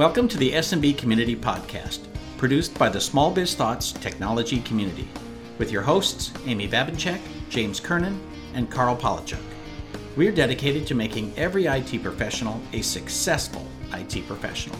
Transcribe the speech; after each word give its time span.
Welcome 0.00 0.28
to 0.28 0.38
the 0.38 0.52
SMB 0.52 0.96
Community 0.96 1.36
Podcast, 1.36 2.06
produced 2.38 2.72
by 2.78 2.88
the 2.88 2.98
Small 2.98 3.30
Biz 3.30 3.54
Thoughts 3.54 3.92
technology 3.92 4.62
community, 4.62 5.06
with 5.58 5.70
your 5.70 5.82
hosts 5.82 6.32
Amy 6.46 6.66
Babinchak, 6.66 7.20
James 7.50 7.80
Kernan, 7.80 8.18
and 8.54 8.70
Karl 8.70 8.96
Palachuk. 8.96 9.42
We 10.16 10.26
are 10.26 10.32
dedicated 10.32 10.86
to 10.86 10.94
making 10.94 11.36
every 11.36 11.66
IT 11.66 12.02
professional 12.02 12.62
a 12.72 12.80
successful 12.80 13.66
IT 13.92 14.26
professional. 14.26 14.78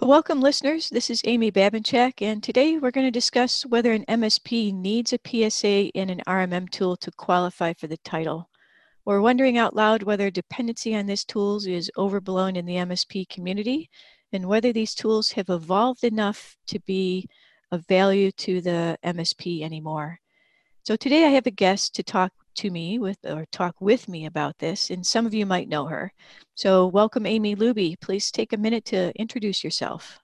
Welcome, 0.00 0.40
listeners. 0.40 0.90
This 0.90 1.08
is 1.08 1.22
Amy 1.24 1.52
Babinchak, 1.52 2.20
and 2.20 2.42
today 2.42 2.78
we're 2.78 2.90
going 2.90 3.06
to 3.06 3.12
discuss 3.12 3.64
whether 3.64 3.92
an 3.92 4.04
MSP 4.06 4.74
needs 4.74 5.12
a 5.12 5.20
PSA 5.24 5.92
and 5.94 6.10
an 6.10 6.22
RMM 6.26 6.68
tool 6.68 6.96
to 6.96 7.12
qualify 7.12 7.74
for 7.74 7.86
the 7.86 7.98
title. 7.98 8.48
We're 9.06 9.20
wondering 9.20 9.56
out 9.56 9.76
loud 9.76 10.02
whether 10.02 10.32
dependency 10.32 10.96
on 10.96 11.06
these 11.06 11.24
tools 11.24 11.68
is 11.68 11.92
overblown 11.96 12.56
in 12.56 12.66
the 12.66 12.74
MSP 12.74 13.28
community 13.28 13.88
and 14.32 14.48
whether 14.48 14.72
these 14.72 14.96
tools 14.96 15.30
have 15.30 15.48
evolved 15.48 16.02
enough 16.02 16.56
to 16.66 16.80
be 16.80 17.28
of 17.70 17.86
value 17.86 18.32
to 18.32 18.60
the 18.60 18.98
MSP 19.04 19.62
anymore. 19.62 20.18
So 20.82 20.96
today 20.96 21.24
I 21.24 21.28
have 21.28 21.46
a 21.46 21.52
guest 21.52 21.94
to 21.94 22.02
talk 22.02 22.32
to 22.56 22.70
me 22.72 22.98
with 22.98 23.18
or 23.24 23.46
talk 23.52 23.76
with 23.80 24.08
me 24.08 24.26
about 24.26 24.58
this, 24.58 24.90
and 24.90 25.06
some 25.06 25.24
of 25.24 25.32
you 25.32 25.46
might 25.46 25.68
know 25.68 25.84
her. 25.86 26.12
So 26.56 26.88
welcome, 26.88 27.26
Amy 27.26 27.54
Luby. 27.54 28.00
Please 28.00 28.32
take 28.32 28.52
a 28.52 28.56
minute 28.56 28.84
to 28.86 29.12
introduce 29.14 29.62
yourself. 29.62 30.18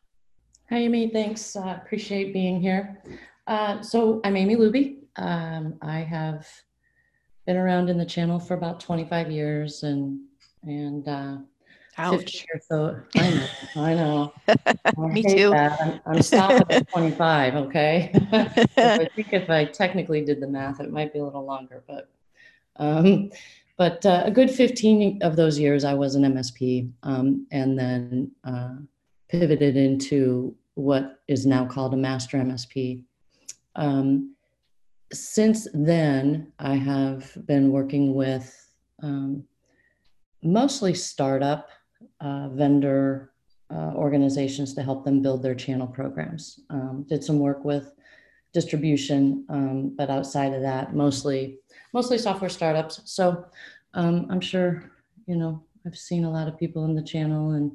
Hi, 0.70 0.78
Amy. 0.78 1.09
Thanks. 1.09 1.54
Uh, 1.54 1.78
appreciate 1.80 2.32
being 2.32 2.60
here. 2.60 3.01
Uh, 3.46 3.80
so 3.80 4.20
I'm 4.24 4.37
Amy 4.37 4.56
Luby. 4.56 5.02
Um, 5.14 5.74
I 5.82 6.01
have 6.01 6.48
been 7.46 7.56
around 7.56 7.91
in 7.91 7.98
the 7.98 8.06
channel 8.06 8.38
for 8.38 8.55
about 8.55 8.80
25 8.80 9.30
years, 9.30 9.82
and 9.82 10.20
and 10.62 11.09
uh, 11.09 11.37
Ouch. 11.98 12.46
so. 12.68 13.01
I 13.16 13.30
know. 13.30 13.48
I 13.76 13.95
know. 13.95 14.32
I 14.48 15.09
Me 15.09 15.23
too. 15.23 15.51
that. 15.51 15.79
I'm, 15.80 16.01
I'm 16.07 16.23
stopping 16.23 16.66
at 16.70 16.88
25. 16.90 17.54
Okay. 17.54 18.10
I 18.32 19.09
think 19.15 19.32
if 19.32 19.51
I 19.51 19.65
technically 19.65 20.24
did 20.24 20.40
the 20.40 20.46
math, 20.46 20.80
it 20.80 20.90
might 20.90 21.13
be 21.13 21.18
a 21.18 21.24
little 21.24 21.45
longer, 21.45 21.82
but 21.87 22.09
um, 22.76 23.30
but 23.76 24.04
uh, 24.07 24.23
a 24.24 24.30
good 24.30 24.51
15 24.51 25.23
of 25.23 25.37
those 25.37 25.59
years 25.59 25.85
I 25.85 25.95
was 25.95 26.15
an 26.15 26.23
MSP, 26.23 26.90
um, 27.02 27.46
and 27.51 27.79
then 27.79 28.30
uh, 28.45 28.76
pivoted 29.29 29.76
into 29.76 30.54
what 30.74 31.20
is 31.29 31.45
now 31.46 31.66
called 31.66 31.93
a 31.93 31.96
master 31.96 32.38
MSP. 32.38 33.02
Um, 33.76 34.35
since 35.13 35.68
then, 35.74 36.52
I 36.59 36.74
have 36.74 37.37
been 37.46 37.71
working 37.71 38.15
with 38.15 38.55
um, 39.02 39.45
mostly 40.43 40.95
startup 40.95 41.69
uh, 42.21 42.49
vendor 42.49 43.32
uh, 43.71 43.93
organizations 43.95 44.74
to 44.74 44.82
help 44.82 45.04
them 45.04 45.23
build 45.23 45.43
their 45.43 45.54
channel 45.54 45.87
programs. 45.87 46.60
Um, 46.71 47.07
did 47.09 47.23
some 47.24 47.38
work 47.38 47.65
with 47.65 47.93
distribution, 48.52 49.45
um, 49.49 49.95
but 49.96 50.10
outside 50.10 50.52
of 50.52 50.63
that, 50.63 50.95
mostly 50.95 51.59
mostly 51.93 52.19
software 52.19 52.51
startups. 52.51 53.01
So 53.04 53.45
um, 53.95 54.26
I'm 54.30 54.41
sure 54.41 54.91
you 55.26 55.37
know 55.37 55.63
I've 55.87 55.97
seen 55.97 56.24
a 56.24 56.30
lot 56.30 56.49
of 56.49 56.59
people 56.59 56.85
in 56.85 56.95
the 56.95 57.02
channel 57.02 57.52
and 57.52 57.73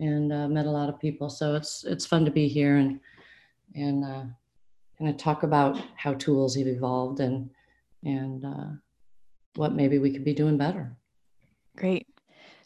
and 0.00 0.32
uh, 0.32 0.48
met 0.48 0.66
a 0.66 0.70
lot 0.70 0.88
of 0.88 1.00
people. 1.00 1.30
So 1.30 1.54
it's 1.54 1.84
it's 1.84 2.06
fun 2.06 2.24
to 2.24 2.30
be 2.30 2.48
here 2.48 2.76
and 2.76 3.00
and 3.74 4.04
kind 5.02 5.12
of 5.12 5.20
talk 5.20 5.42
about 5.42 5.76
how 5.96 6.14
tools 6.14 6.54
have 6.54 6.68
evolved 6.68 7.18
and 7.18 7.50
and 8.04 8.44
uh, 8.44 8.68
what 9.56 9.74
maybe 9.74 9.98
we 9.98 10.12
could 10.12 10.24
be 10.24 10.32
doing 10.32 10.56
better. 10.56 10.96
Great. 11.76 12.06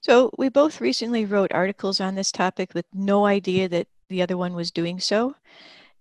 So 0.02 0.30
we 0.36 0.50
both 0.50 0.80
recently 0.80 1.24
wrote 1.24 1.52
articles 1.52 1.98
on 1.98 2.14
this 2.14 2.30
topic 2.30 2.74
with 2.74 2.84
no 2.92 3.24
idea 3.24 3.68
that 3.70 3.88
the 4.08 4.20
other 4.20 4.36
one 4.36 4.54
was 4.54 4.70
doing 4.70 5.00
so. 5.00 5.34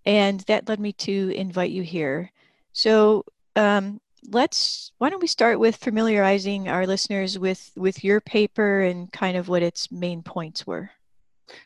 And 0.06 0.42
that 0.42 0.68
led 0.68 0.80
me 0.80 0.92
to 0.94 1.32
invite 1.36 1.72
you 1.72 1.84
here. 1.84 2.32
So 2.74 3.24
um, 3.56 4.00
let's, 4.30 4.92
why 5.00 5.10
don't 5.10 5.22
we 5.22 5.28
start 5.28 5.60
with 5.60 5.78
familiarizing 5.78 6.68
our 6.70 6.86
listeners 6.86 7.40
with, 7.40 7.72
with 7.76 8.04
your 8.04 8.22
paper 8.22 8.82
and 8.82 9.12
kind 9.12 9.38
of 9.38 9.48
what 9.48 9.64
its 9.64 9.92
main 9.92 10.22
points 10.22 10.68
were? 10.68 10.92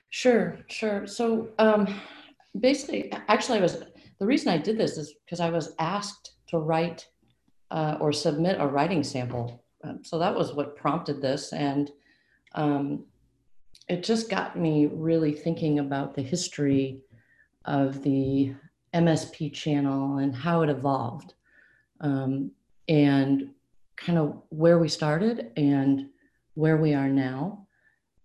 Sure, 0.09 0.59
sure. 0.67 1.05
So 1.07 1.49
um, 1.59 1.93
basically, 2.59 3.11
actually, 3.27 3.59
I 3.59 3.61
was, 3.61 3.83
the 4.19 4.25
reason 4.25 4.51
I 4.51 4.57
did 4.57 4.77
this 4.77 4.97
is 4.97 5.13
because 5.25 5.39
I 5.39 5.49
was 5.49 5.73
asked 5.79 6.31
to 6.47 6.59
write 6.59 7.07
uh, 7.71 7.97
or 7.99 8.11
submit 8.11 8.57
a 8.59 8.67
writing 8.67 9.03
sample. 9.03 9.63
Um, 9.83 10.03
so 10.03 10.19
that 10.19 10.35
was 10.35 10.53
what 10.53 10.75
prompted 10.75 11.21
this. 11.21 11.53
And 11.53 11.91
um, 12.55 13.05
it 13.87 14.03
just 14.03 14.29
got 14.29 14.57
me 14.57 14.87
really 14.87 15.31
thinking 15.31 15.79
about 15.79 16.15
the 16.15 16.21
history 16.21 17.01
of 17.65 18.03
the 18.03 18.53
MSP 18.93 19.53
channel 19.53 20.17
and 20.17 20.35
how 20.35 20.63
it 20.63 20.69
evolved 20.69 21.33
um, 22.01 22.51
and 22.87 23.49
kind 23.95 24.17
of 24.17 24.41
where 24.49 24.79
we 24.79 24.89
started 24.89 25.51
and 25.55 26.07
where 26.55 26.77
we 26.77 26.93
are 26.93 27.09
now. 27.09 27.67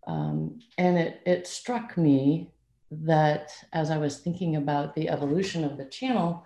Um, 0.06 0.58
and 0.78 0.98
it, 0.98 1.20
it 1.24 1.46
struck 1.46 1.96
me 1.96 2.50
that 2.90 3.50
as 3.72 3.90
I 3.90 3.98
was 3.98 4.18
thinking 4.18 4.56
about 4.56 4.94
the 4.94 5.08
evolution 5.08 5.64
of 5.64 5.76
the 5.76 5.86
channel, 5.86 6.44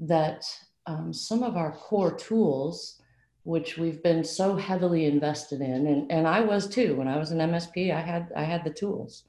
that 0.00 0.44
um, 0.86 1.12
some 1.12 1.42
of 1.42 1.56
our 1.56 1.72
core 1.72 2.14
tools 2.14 3.00
which 3.48 3.78
we've 3.78 4.02
been 4.02 4.22
so 4.22 4.56
heavily 4.56 5.06
invested 5.06 5.62
in 5.62 5.86
and, 5.86 6.12
and 6.12 6.28
i 6.28 6.38
was 6.38 6.68
too. 6.68 6.94
When 6.96 7.08
i 7.08 7.16
was 7.16 7.30
an 7.30 7.38
msp 7.38 7.94
i 7.94 8.00
had 8.00 8.30
i 8.36 8.44
had 8.44 8.62
the 8.62 8.70
tools. 8.70 9.24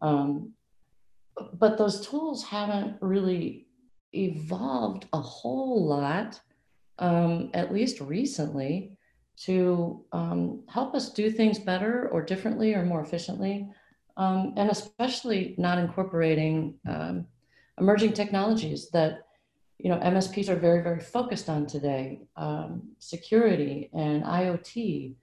Um, 0.00 0.54
but 1.52 1.76
those 1.76 2.06
tools 2.06 2.42
haven't 2.42 2.96
really 3.02 3.66
evolved 4.14 5.06
a 5.12 5.20
whole 5.20 5.86
lot 5.86 6.40
um, 6.98 7.50
at 7.52 7.72
least 7.72 8.00
recently 8.00 8.92
to 9.44 10.04
um, 10.12 10.62
help 10.68 10.94
us 10.94 11.12
do 11.12 11.30
things 11.30 11.58
better 11.58 12.08
or 12.08 12.22
differently 12.22 12.74
or 12.74 12.84
more 12.84 13.02
efficiently 13.02 13.68
um, 14.20 14.52
and 14.58 14.70
especially 14.70 15.54
not 15.56 15.78
incorporating 15.78 16.74
um, 16.86 17.26
emerging 17.78 18.12
technologies 18.12 18.90
that 18.90 19.22
you 19.78 19.88
know, 19.88 19.98
MSPs 19.98 20.50
are 20.50 20.56
very, 20.56 20.82
very 20.82 21.00
focused 21.00 21.48
on 21.48 21.66
today. 21.66 22.20
Um, 22.36 22.82
security 22.98 23.88
and 23.94 24.22
IoT, 24.22 25.14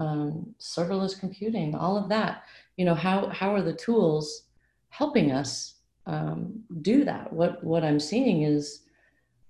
um, 0.00 0.52
serverless 0.58 1.18
computing, 1.18 1.76
all 1.76 1.96
of 1.96 2.08
that. 2.08 2.42
You 2.76 2.86
know, 2.86 2.94
how 2.96 3.28
how 3.28 3.54
are 3.54 3.62
the 3.62 3.74
tools 3.74 4.46
helping 4.88 5.30
us 5.30 5.74
um, 6.06 6.60
do 6.82 7.04
that? 7.04 7.32
What 7.32 7.62
what 7.62 7.84
I'm 7.84 8.00
seeing 8.00 8.42
is, 8.42 8.82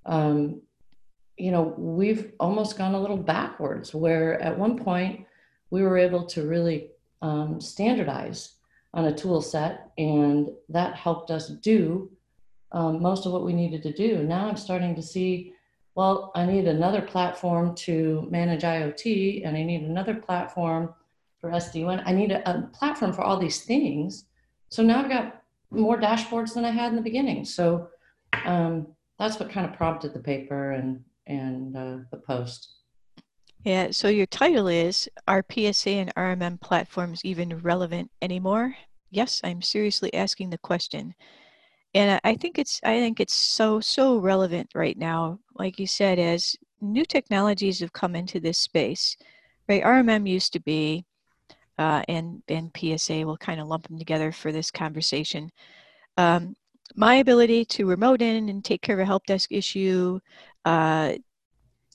um, 0.04 0.60
you 1.38 1.52
know, 1.52 1.74
we've 1.78 2.32
almost 2.38 2.76
gone 2.76 2.94
a 2.94 3.00
little 3.00 3.16
backwards. 3.16 3.94
Where 3.94 4.38
at 4.42 4.58
one 4.58 4.76
point 4.76 5.24
we 5.70 5.82
were 5.82 5.96
able 5.96 6.26
to 6.26 6.46
really 6.46 6.90
standardize 7.60 8.59
on 8.92 9.06
a 9.06 9.14
tool 9.14 9.40
set, 9.40 9.90
and 9.98 10.50
that 10.68 10.94
helped 10.94 11.30
us 11.30 11.48
do 11.48 12.10
um, 12.72 13.00
most 13.02 13.26
of 13.26 13.32
what 13.32 13.44
we 13.44 13.52
needed 13.52 13.82
to 13.82 13.92
do. 13.92 14.22
Now 14.22 14.48
I'm 14.48 14.56
starting 14.56 14.94
to 14.96 15.02
see, 15.02 15.54
well, 15.94 16.32
I 16.34 16.44
need 16.44 16.66
another 16.66 17.02
platform 17.02 17.74
to 17.76 18.26
manage 18.30 18.62
IoT, 18.62 19.46
and 19.46 19.56
I 19.56 19.62
need 19.62 19.82
another 19.82 20.14
platform 20.14 20.94
for 21.40 21.50
SD-WAN. 21.50 22.02
I 22.04 22.12
need 22.12 22.32
a, 22.32 22.48
a 22.50 22.62
platform 22.68 23.12
for 23.12 23.22
all 23.22 23.38
these 23.38 23.62
things. 23.62 24.24
So 24.68 24.82
now 24.82 25.02
I've 25.02 25.10
got 25.10 25.42
more 25.70 25.98
dashboards 25.98 26.54
than 26.54 26.64
I 26.64 26.70
had 26.70 26.90
in 26.90 26.96
the 26.96 27.02
beginning. 27.02 27.44
So 27.44 27.88
um, 28.44 28.88
that's 29.18 29.38
what 29.38 29.50
kind 29.50 29.66
of 29.66 29.76
prompted 29.76 30.14
the 30.14 30.20
paper 30.20 30.72
and 30.72 31.02
and 31.26 31.76
uh, 31.76 31.98
the 32.10 32.16
post. 32.16 32.79
Yeah, 33.64 33.90
so 33.90 34.08
your 34.08 34.26
title 34.26 34.68
is 34.68 35.08
Are 35.28 35.44
PSA 35.50 35.90
and 35.90 36.12
RMM 36.16 36.60
platforms 36.60 37.20
even 37.24 37.58
relevant 37.58 38.10
anymore? 38.22 38.74
Yes, 39.10 39.40
I'm 39.44 39.60
seriously 39.62 40.12
asking 40.14 40.50
the 40.50 40.58
question 40.58 41.14
and 41.94 42.20
I 42.24 42.34
think 42.36 42.58
it's 42.58 42.80
I 42.84 42.98
think 43.00 43.20
it's 43.20 43.34
so 43.34 43.80
so 43.80 44.18
relevant 44.18 44.70
right 44.74 44.96
now. 44.96 45.38
Like 45.54 45.78
you 45.80 45.86
said, 45.86 46.18
as 46.18 46.56
new 46.80 47.04
technologies 47.04 47.80
have 47.80 47.92
come 47.92 48.14
into 48.16 48.40
this 48.40 48.58
space, 48.58 49.16
right? 49.68 49.82
RMM 49.82 50.26
used 50.26 50.52
to 50.54 50.60
be, 50.60 51.04
uh, 51.78 52.02
and 52.08 52.42
and 52.48 52.70
PSA. 52.76 53.24
We'll 53.26 53.36
kind 53.38 53.60
of 53.60 53.68
lump 53.68 53.88
them 53.88 53.98
together 53.98 54.32
for 54.32 54.52
this 54.52 54.70
conversation. 54.70 55.50
Um, 56.16 56.54
my 56.96 57.16
ability 57.16 57.64
to 57.66 57.86
remote 57.86 58.22
in 58.22 58.48
and 58.48 58.64
take 58.64 58.82
care 58.82 58.96
of 58.96 59.00
a 59.00 59.06
help 59.06 59.26
desk 59.26 59.52
issue, 59.52 60.20
uh, 60.64 61.14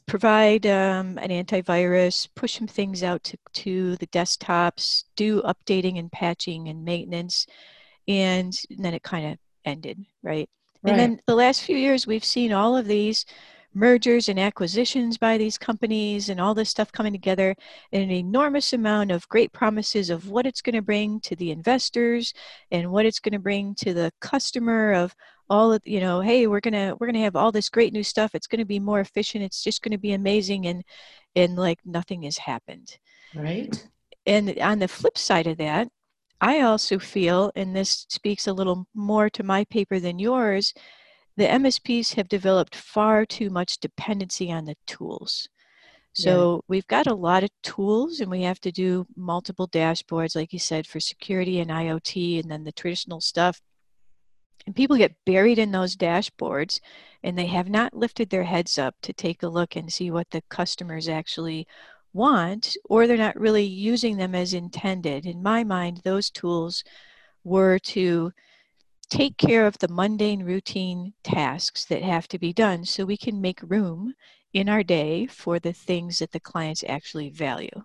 provide 0.08 0.66
um, 0.66 1.18
an 1.18 1.30
antivirus, 1.30 2.28
push 2.36 2.58
some 2.58 2.68
things 2.68 3.04
out 3.04 3.24
to, 3.24 3.38
to 3.54 3.96
the 3.98 4.08
desktops, 4.08 5.06
do 5.16 5.42
updating 5.42 5.98
and 6.00 6.12
patching 6.12 6.68
and 6.68 6.86
maintenance, 6.86 7.48
and 8.08 8.54
then 8.70 8.94
it 8.94 9.04
kind 9.04 9.34
of 9.34 9.38
ended, 9.66 10.06
right? 10.24 10.50
Right. 10.84 10.92
And 10.92 11.00
then 11.00 11.20
the 11.26 11.36
last 11.36 11.64
few 11.64 11.78
years, 11.78 12.06
we've 12.06 12.26
seen 12.26 12.54
all 12.54 12.78
of 12.78 12.86
these 12.86 13.26
mergers 13.76 14.30
and 14.30 14.40
acquisitions 14.40 15.18
by 15.18 15.38
these 15.38 15.58
companies 15.58 16.30
and 16.30 16.40
all 16.40 16.54
this 16.54 16.70
stuff 16.70 16.92
coming 16.92 17.12
together 17.12 17.54
and 17.92 18.02
an 18.02 18.12
enormous 18.12 18.72
amount 18.72 19.12
of 19.12 19.28
great 19.28 19.52
promises 19.52 20.10
of 20.10 20.30
what 20.30 20.46
it's 20.46 20.62
going 20.62 20.76
to 20.76 20.82
bring 20.82 21.20
to 21.20 21.36
the 21.36 21.52
investors 21.52 22.34
and 22.72 22.90
what 22.90 23.06
it's 23.06 23.20
going 23.20 23.34
to 23.34 23.40
bring 23.40 23.76
to 23.76 23.94
the 23.94 24.12
customer 24.22 24.94
of 24.94 25.14
all 25.50 25.74
of 25.74 25.82
you 25.86 26.00
know 26.00 26.22
hey 26.22 26.48
we're 26.48 26.60
to 26.74 26.96
we're 27.00 27.12
to 27.12 27.20
have 27.20 27.36
all 27.36 27.52
this 27.52 27.70
great 27.70 27.94
new 27.94 28.04
stuff 28.04 28.34
it's 28.34 28.48
to 28.60 28.66
be 28.66 28.80
more 28.80 29.00
efficient 29.00 29.44
it's 29.44 29.64
just 29.64 29.82
to 29.92 29.98
be 29.98 30.14
amazing 30.14 30.66
and 30.68 30.84
and 31.36 31.56
like 31.56 31.80
nothing 31.86 32.24
has 32.24 32.38
happened 32.38 32.98
right 33.36 33.88
and 34.26 34.58
on 34.60 34.80
the 34.80 34.88
flip 34.88 35.18
side 35.18 35.48
of 35.48 35.58
that 35.58 35.88
i 36.42 36.62
also 36.62 36.98
feel 36.98 37.52
and 37.56 37.76
this 37.76 38.06
speaks 38.10 38.48
a 38.48 38.54
little 38.54 38.88
more 38.94 39.30
to 39.30 39.44
my 39.44 39.64
paper 39.66 40.00
than 40.00 40.20
yours 40.20 40.74
the 41.38 41.46
MSPs 41.46 42.14
have 42.14 42.30
developed 42.30 42.76
far 42.76 43.26
too 43.26 43.50
much 43.50 43.80
dependency 43.80 44.52
on 44.52 44.66
the 44.66 44.76
tools. 44.88 45.50
So 46.14 46.56
yeah. 46.56 46.62
we've 46.70 46.88
got 46.88 47.08
a 47.08 47.14
lot 47.14 47.44
of 47.44 47.50
tools 47.62 48.22
and 48.22 48.32
we 48.32 48.44
have 48.44 48.62
to 48.62 48.72
do 48.72 49.06
multiple 49.18 49.68
dashboards, 49.68 50.34
like 50.34 50.54
you 50.54 50.60
said, 50.60 50.88
for 50.88 51.02
security 51.02 51.60
and 51.60 51.70
IoT 51.70 52.40
and 52.40 52.50
then 52.50 52.64
the 52.64 52.72
traditional 52.72 53.20
stuff. 53.20 53.60
And 54.66 54.76
people 54.76 54.98
get 54.98 55.24
buried 55.26 55.60
in 55.60 55.72
those 55.72 55.96
dashboards 55.96 56.80
and 57.24 57.38
they 57.38 57.46
have 57.48 57.70
not 57.70 57.94
lifted 57.96 58.30
their 58.30 58.44
heads 58.44 58.78
up 58.78 58.96
to 59.02 59.14
take 59.14 59.44
a 59.44 59.48
look 59.48 59.76
and 59.76 59.92
see 59.92 60.12
what 60.12 60.30
the 60.32 60.42
customers 60.50 61.08
actually 61.08 61.68
want, 62.14 62.76
or 62.86 63.06
they're 63.06 63.18
not 63.18 63.40
really 63.40 63.66
using 63.66 64.18
them 64.18 64.34
as 64.34 64.54
intended. 64.54 65.26
In 65.26 65.44
my 65.44 65.64
mind, 65.64 66.02
those 66.04 66.30
tools 66.30 66.84
were 67.44 67.78
to 67.80 68.32
take 69.10 69.38
care 69.38 69.68
of 69.68 69.78
the 69.78 69.88
mundane 69.88 70.44
routine 70.44 71.14
tasks 71.24 71.86
that 71.86 72.02
have 72.02 72.28
to 72.30 72.40
be 72.40 72.54
done 72.54 72.86
so 72.86 73.06
we 73.06 73.18
can 73.18 73.40
make 73.42 73.60
room 73.64 74.14
in 74.54 74.70
our 74.70 74.84
day 74.84 75.28
for 75.28 75.60
the 75.60 75.74
things 75.74 76.20
that 76.20 76.32
the 76.32 76.40
clients 76.40 76.84
actually 76.88 77.30
value. 77.30 77.84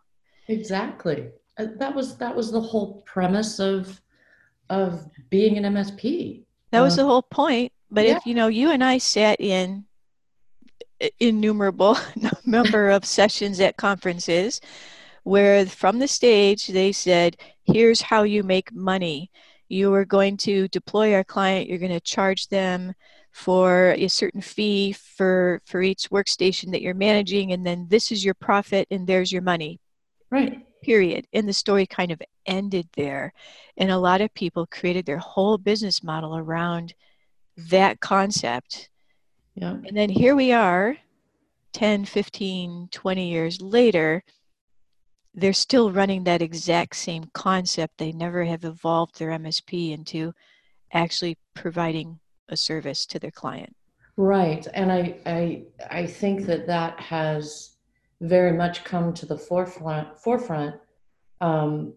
Exactly. 0.48 1.28
Uh, 1.58 1.66
that 1.78 1.94
was 1.94 2.16
that 2.16 2.34
was 2.34 2.50
the 2.50 2.60
whole 2.60 3.02
premise 3.02 3.58
of 3.58 4.00
of 4.70 5.04
being 5.28 5.58
an 5.58 5.74
msp 5.74 6.44
that 6.70 6.80
was 6.80 6.98
uh, 6.98 7.02
the 7.02 7.08
whole 7.08 7.22
point 7.22 7.72
but 7.90 8.06
yeah. 8.06 8.16
if 8.16 8.26
you 8.26 8.34
know 8.34 8.48
you 8.48 8.70
and 8.70 8.82
i 8.82 8.98
sat 8.98 9.40
in 9.40 9.84
innumerable 11.18 11.96
number 12.44 12.90
of 12.90 13.04
sessions 13.04 13.60
at 13.60 13.76
conferences 13.76 14.60
where 15.22 15.66
from 15.66 15.98
the 15.98 16.08
stage 16.08 16.66
they 16.68 16.92
said 16.92 17.36
here's 17.64 18.00
how 18.00 18.22
you 18.22 18.42
make 18.42 18.72
money. 18.72 19.30
You 19.68 19.92
are 19.94 20.04
going 20.04 20.36
to 20.38 20.68
deploy 20.68 21.14
our 21.14 21.24
client, 21.24 21.68
you're 21.68 21.78
going 21.78 21.92
to 21.92 22.00
charge 22.00 22.48
them 22.48 22.94
for 23.32 23.94
a 23.96 24.08
certain 24.08 24.40
fee 24.40 24.92
for 24.92 25.62
for 25.64 25.80
each 25.80 26.10
workstation 26.10 26.72
that 26.72 26.82
you're 26.82 26.94
managing 26.94 27.52
and 27.52 27.64
then 27.64 27.86
this 27.88 28.10
is 28.10 28.24
your 28.24 28.34
profit 28.34 28.88
and 28.90 29.06
there's 29.06 29.30
your 29.30 29.42
money. 29.42 29.78
Right 30.30 30.66
period 30.82 31.26
and 31.32 31.48
the 31.48 31.52
story 31.52 31.86
kind 31.86 32.10
of 32.10 32.22
ended 32.46 32.88
there 32.94 33.32
and 33.76 33.90
a 33.90 33.98
lot 33.98 34.20
of 34.20 34.32
people 34.34 34.66
created 34.66 35.06
their 35.06 35.18
whole 35.18 35.58
business 35.58 36.02
model 36.02 36.36
around 36.36 36.94
that 37.56 38.00
concept 38.00 38.90
yeah 39.54 39.76
and 39.86 39.96
then 39.96 40.08
here 40.08 40.34
we 40.34 40.52
are 40.52 40.96
10 41.72 42.04
15 42.04 42.88
20 42.90 43.30
years 43.30 43.60
later 43.60 44.22
they're 45.34 45.52
still 45.52 45.90
running 45.92 46.24
that 46.24 46.42
exact 46.42 46.96
same 46.96 47.24
concept. 47.32 47.98
They 47.98 48.12
never 48.12 48.44
have 48.44 48.64
evolved 48.64 49.18
their 49.18 49.30
MSP 49.30 49.92
into 49.92 50.32
actually 50.92 51.38
providing 51.54 52.18
a 52.48 52.56
service 52.56 53.06
to 53.06 53.18
their 53.18 53.30
client. 53.30 53.74
Right, 54.16 54.66
and 54.74 54.90
I 54.90 55.16
I 55.24 55.62
I 55.90 56.06
think 56.06 56.46
that 56.46 56.66
that 56.66 56.98
has 57.00 57.76
very 58.20 58.52
much 58.52 58.84
come 58.84 59.12
to 59.14 59.26
the 59.26 59.36
forefront. 59.36 60.18
Forefront, 60.18 60.76
um, 61.40 61.94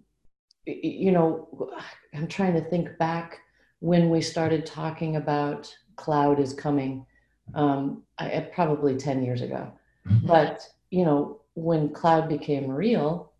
you 0.66 1.12
know, 1.12 1.70
I'm 2.14 2.28
trying 2.28 2.54
to 2.54 2.62
think 2.70 2.98
back 2.98 3.40
when 3.80 4.10
we 4.10 4.22
started 4.22 4.66
talking 4.66 5.18
about 5.18 5.76
cloud 5.96 6.40
is 6.40 6.54
coming. 6.54 7.06
Um, 7.54 8.04
I, 8.18 8.48
probably 8.54 8.96
ten 8.96 9.22
years 9.22 9.42
ago, 9.42 9.74
mm-hmm. 10.08 10.26
but 10.26 10.68
you 10.92 11.04
know, 11.04 11.42
when 11.56 11.90
cloud 11.90 12.30
became 12.30 12.70
real, 12.70 13.34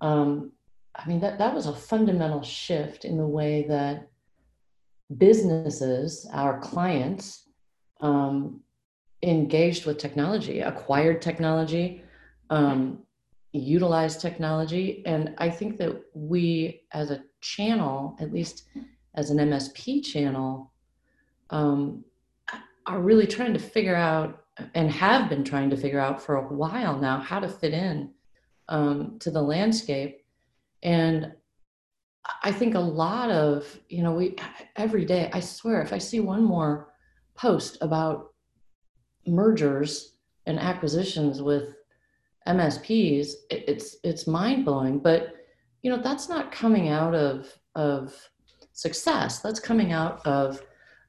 um, 0.00 0.52
I 0.94 1.06
mean, 1.06 1.20
that, 1.20 1.38
that 1.38 1.54
was 1.54 1.66
a 1.66 1.74
fundamental 1.74 2.42
shift 2.42 3.04
in 3.04 3.16
the 3.16 3.26
way 3.26 3.66
that 3.68 4.08
businesses, 5.16 6.26
our 6.32 6.58
clients, 6.60 7.44
um, 8.00 8.60
engaged 9.22 9.86
with 9.86 9.98
technology, 9.98 10.60
acquired 10.60 11.22
technology, 11.22 12.02
um, 12.50 13.00
utilized 13.52 14.20
technology. 14.20 15.02
And 15.06 15.34
I 15.38 15.50
think 15.50 15.78
that 15.78 16.00
we, 16.14 16.82
as 16.92 17.10
a 17.10 17.22
channel, 17.40 18.16
at 18.20 18.32
least 18.32 18.64
as 19.14 19.30
an 19.30 19.38
MSP 19.38 20.04
channel, 20.04 20.72
um, 21.50 22.04
are 22.86 23.00
really 23.00 23.26
trying 23.26 23.52
to 23.52 23.58
figure 23.58 23.96
out 23.96 24.44
and 24.74 24.90
have 24.90 25.28
been 25.28 25.44
trying 25.44 25.70
to 25.70 25.76
figure 25.76 26.00
out 26.00 26.22
for 26.22 26.36
a 26.36 26.54
while 26.54 26.98
now 26.98 27.18
how 27.18 27.38
to 27.38 27.48
fit 27.48 27.74
in 27.74 28.10
um, 28.68 29.18
to 29.20 29.30
the 29.30 29.42
landscape. 29.42 30.22
And 30.82 31.32
I 32.42 32.52
think 32.52 32.74
a 32.74 32.80
lot 32.80 33.30
of, 33.30 33.78
you 33.88 34.02
know, 34.02 34.12
we 34.12 34.36
every 34.76 35.04
day, 35.04 35.30
I 35.32 35.40
swear, 35.40 35.82
if 35.82 35.92
I 35.92 35.98
see 35.98 36.20
one 36.20 36.42
more 36.42 36.92
post 37.36 37.78
about 37.80 38.32
mergers 39.26 40.16
and 40.46 40.58
acquisitions 40.58 41.42
with 41.42 41.74
MSPs, 42.46 43.32
it's 43.50 43.96
it's 44.04 44.26
mind 44.26 44.64
blowing. 44.64 44.98
But 44.98 45.34
you 45.82 45.90
know, 45.90 46.02
that's 46.02 46.28
not 46.28 46.52
coming 46.52 46.88
out 46.88 47.14
of 47.14 47.52
of 47.74 48.14
success. 48.72 49.40
That's 49.40 49.60
coming 49.60 49.92
out 49.92 50.24
of 50.26 50.62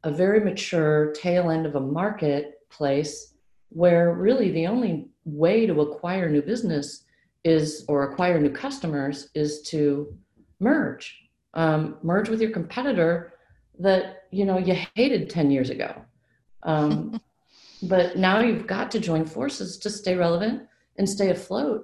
a 0.03 0.11
very 0.11 0.39
mature 0.39 1.11
tail 1.13 1.49
end 1.49 1.65
of 1.65 1.75
a 1.75 1.79
marketplace 1.79 3.33
where 3.69 4.13
really 4.13 4.51
the 4.51 4.67
only 4.67 5.09
way 5.25 5.65
to 5.65 5.81
acquire 5.81 6.29
new 6.29 6.41
business 6.41 7.03
is 7.43 7.85
or 7.87 8.03
acquire 8.03 8.39
new 8.39 8.49
customers 8.49 9.29
is 9.35 9.61
to 9.61 10.15
merge 10.59 11.27
um, 11.53 11.97
merge 12.03 12.29
with 12.29 12.41
your 12.41 12.51
competitor 12.51 13.33
that 13.79 14.23
you 14.31 14.45
know 14.45 14.57
you 14.57 14.75
hated 14.95 15.29
10 15.29 15.51
years 15.51 15.69
ago 15.69 15.93
um, 16.63 17.19
but 17.83 18.17
now 18.17 18.39
you've 18.39 18.67
got 18.67 18.89
to 18.91 18.99
join 18.99 19.25
forces 19.25 19.77
to 19.77 19.89
stay 19.89 20.15
relevant 20.15 20.63
and 20.97 21.09
stay 21.09 21.29
afloat 21.29 21.83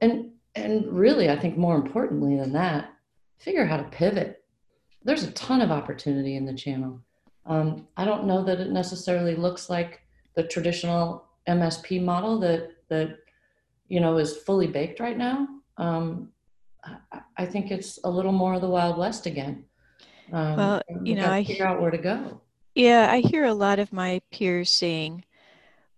and 0.00 0.30
and 0.54 0.86
really 0.92 1.30
i 1.30 1.36
think 1.36 1.56
more 1.56 1.76
importantly 1.76 2.36
than 2.36 2.52
that 2.52 2.92
figure 3.38 3.66
how 3.66 3.76
to 3.76 3.84
pivot 3.84 4.44
there's 5.02 5.24
a 5.24 5.32
ton 5.32 5.60
of 5.60 5.70
opportunity 5.70 6.36
in 6.36 6.46
the 6.46 6.54
channel 6.54 7.00
um, 7.46 7.86
i 7.96 8.04
don't 8.04 8.26
know 8.26 8.42
that 8.42 8.60
it 8.60 8.70
necessarily 8.70 9.36
looks 9.36 9.68
like 9.68 10.00
the 10.34 10.42
traditional 10.42 11.26
msp 11.48 12.02
model 12.02 12.38
that 12.38 12.70
that 12.88 13.18
you 13.88 14.00
know, 14.00 14.16
is 14.18 14.36
fully 14.36 14.66
baked 14.66 15.00
right 15.00 15.16
now. 15.16 15.48
Um, 15.76 16.30
I, 16.82 17.20
I 17.36 17.46
think 17.46 17.70
it's 17.70 17.98
a 18.04 18.10
little 18.10 18.32
more 18.32 18.54
of 18.54 18.60
the 18.60 18.68
Wild 18.68 18.98
West 18.98 19.26
again. 19.26 19.64
Um, 20.32 20.56
well, 20.56 20.82
you 21.02 21.14
know, 21.14 21.30
I 21.30 21.44
figure 21.44 21.66
out 21.66 21.80
where 21.80 21.90
to 21.90 21.98
go. 21.98 22.40
Yeah, 22.74 23.08
I 23.10 23.20
hear 23.20 23.44
a 23.44 23.54
lot 23.54 23.78
of 23.78 23.92
my 23.92 24.20
peers 24.32 24.70
saying, 24.70 25.24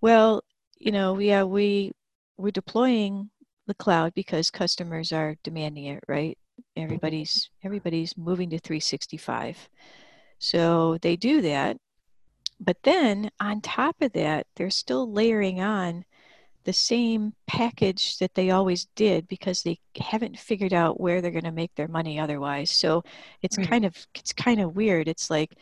"Well, 0.01 0.43
you 0.79 0.93
know, 0.93 1.19
yeah, 1.19 1.45
we 1.45 1.93
we're 2.37 2.51
deploying 2.51 3.31
the 3.67 3.75
cloud 3.75 4.15
because 4.15 4.51
customers 4.51 5.13
are 5.13 5.37
demanding 5.43 5.87
it, 5.87 6.05
right? 6.09 6.39
Everybody's 6.77 7.51
everybody's 7.63 8.17
moving 8.17 8.51
to 8.51 8.59
365, 8.59 9.69
so 10.39 10.99
they 11.03 11.17
do 11.17 11.41
that. 11.43 11.77
But 12.59 12.79
then 12.83 13.31
on 13.41 13.61
top 13.61 13.97
of 14.01 14.13
that, 14.13 14.47
they're 14.57 14.71
still 14.71 15.11
layering 15.11 15.61
on 15.61 16.05
the 16.67 16.73
same 16.73 17.33
package 17.47 18.19
that 18.19 18.35
they 18.35 18.51
always 18.51 18.87
did 18.97 19.29
because 19.29 19.63
they 19.63 19.79
haven't 20.01 20.37
figured 20.37 20.73
out 20.73 21.01
where 21.01 21.23
they're 21.23 21.31
going 21.31 21.45
to 21.45 21.53
make 21.53 21.73
their 21.77 21.87
money 21.87 22.19
otherwise 22.19 22.71
so 22.73 23.05
it's 23.41 23.57
right. 23.57 23.71
kind 23.71 23.85
of 23.85 23.97
it's 24.17 24.33
kind 24.33 24.61
of 24.61 24.75
weird 24.75 25.07
it's 25.07 25.31
like 25.31 25.57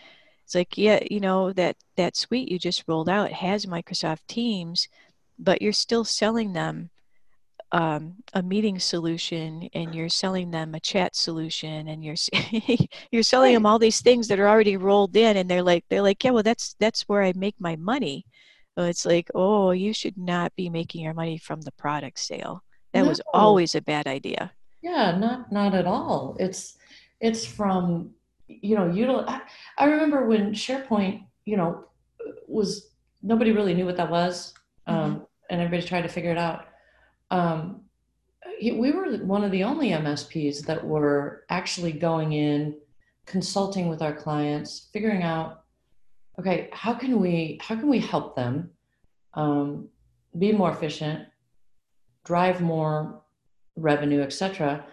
it's 0.44 0.54
like 0.54 0.78
yeah 0.78 0.98
you 1.10 1.20
know 1.20 1.52
that 1.52 1.76
that 1.96 2.16
suite 2.16 2.50
you 2.50 2.58
just 2.58 2.84
rolled 2.88 3.10
out 3.10 3.30
has 3.30 3.66
microsoft 3.66 4.26
teams 4.28 4.88
but 5.38 5.62
you're 5.62 5.72
still 5.72 6.04
selling 6.04 6.52
them 6.52 6.90
um, 7.72 8.16
a 8.34 8.42
meeting 8.42 8.78
solution 8.78 9.68
and 9.74 9.94
you're 9.94 10.08
selling 10.08 10.50
them 10.50 10.74
a 10.74 10.80
chat 10.80 11.16
solution 11.16 11.88
and 11.88 12.04
you're 12.04 12.14
you're 13.10 13.22
selling 13.22 13.52
them 13.52 13.66
all 13.66 13.78
these 13.78 14.00
things 14.00 14.28
that 14.28 14.38
are 14.38 14.48
already 14.48 14.76
rolled 14.76 15.16
in 15.16 15.36
and 15.36 15.50
they're 15.50 15.62
like 15.62 15.84
they're 15.90 16.02
like 16.02 16.22
yeah 16.22 16.30
well 16.30 16.42
that's 16.42 16.76
that's 16.78 17.02
where 17.02 17.22
i 17.22 17.32
make 17.34 17.56
my 17.58 17.74
money 17.76 18.24
it's 18.76 19.06
like, 19.06 19.30
oh, 19.34 19.70
you 19.70 19.92
should 19.92 20.18
not 20.18 20.54
be 20.56 20.68
making 20.68 21.02
your 21.02 21.14
money 21.14 21.38
from 21.38 21.60
the 21.60 21.72
product 21.72 22.18
sale. 22.18 22.62
That 22.92 23.02
no. 23.02 23.08
was 23.08 23.20
always 23.32 23.74
a 23.74 23.80
bad 23.80 24.06
idea. 24.06 24.52
Yeah, 24.82 25.16
not 25.16 25.50
not 25.52 25.74
at 25.74 25.86
all. 25.86 26.36
It's 26.38 26.76
it's 27.20 27.46
from 27.46 28.10
you 28.46 28.76
know, 28.76 28.88
util- 28.88 29.26
I, 29.26 29.40
I 29.78 29.86
remember 29.86 30.26
when 30.26 30.52
SharePoint, 30.52 31.24
you 31.46 31.56
know, 31.56 31.84
was 32.46 32.90
nobody 33.22 33.52
really 33.52 33.74
knew 33.74 33.86
what 33.86 33.96
that 33.96 34.10
was. 34.10 34.52
Um, 34.86 34.96
mm-hmm. 34.96 35.24
and 35.50 35.60
everybody's 35.60 35.88
tried 35.88 36.02
to 36.02 36.08
figure 36.08 36.32
it 36.32 36.38
out. 36.38 36.66
Um, 37.30 37.82
we 38.60 38.92
were 38.92 39.16
one 39.18 39.44
of 39.44 39.50
the 39.50 39.64
only 39.64 39.90
MSPs 39.90 40.64
that 40.66 40.84
were 40.84 41.44
actually 41.50 41.92
going 41.92 42.32
in, 42.32 42.76
consulting 43.26 43.88
with 43.88 44.02
our 44.02 44.14
clients, 44.14 44.88
figuring 44.92 45.22
out, 45.22 45.64
okay, 46.38 46.68
how 46.72 46.94
can 46.94 47.20
we 47.20 47.58
how 47.62 47.74
can 47.74 47.88
we 47.88 47.98
help 47.98 48.36
them 48.36 48.70
um, 49.34 49.88
be 50.38 50.52
more 50.52 50.70
efficient, 50.70 51.26
drive 52.24 52.60
more 52.60 53.22
revenue, 53.76 54.20
etc. 54.20 54.84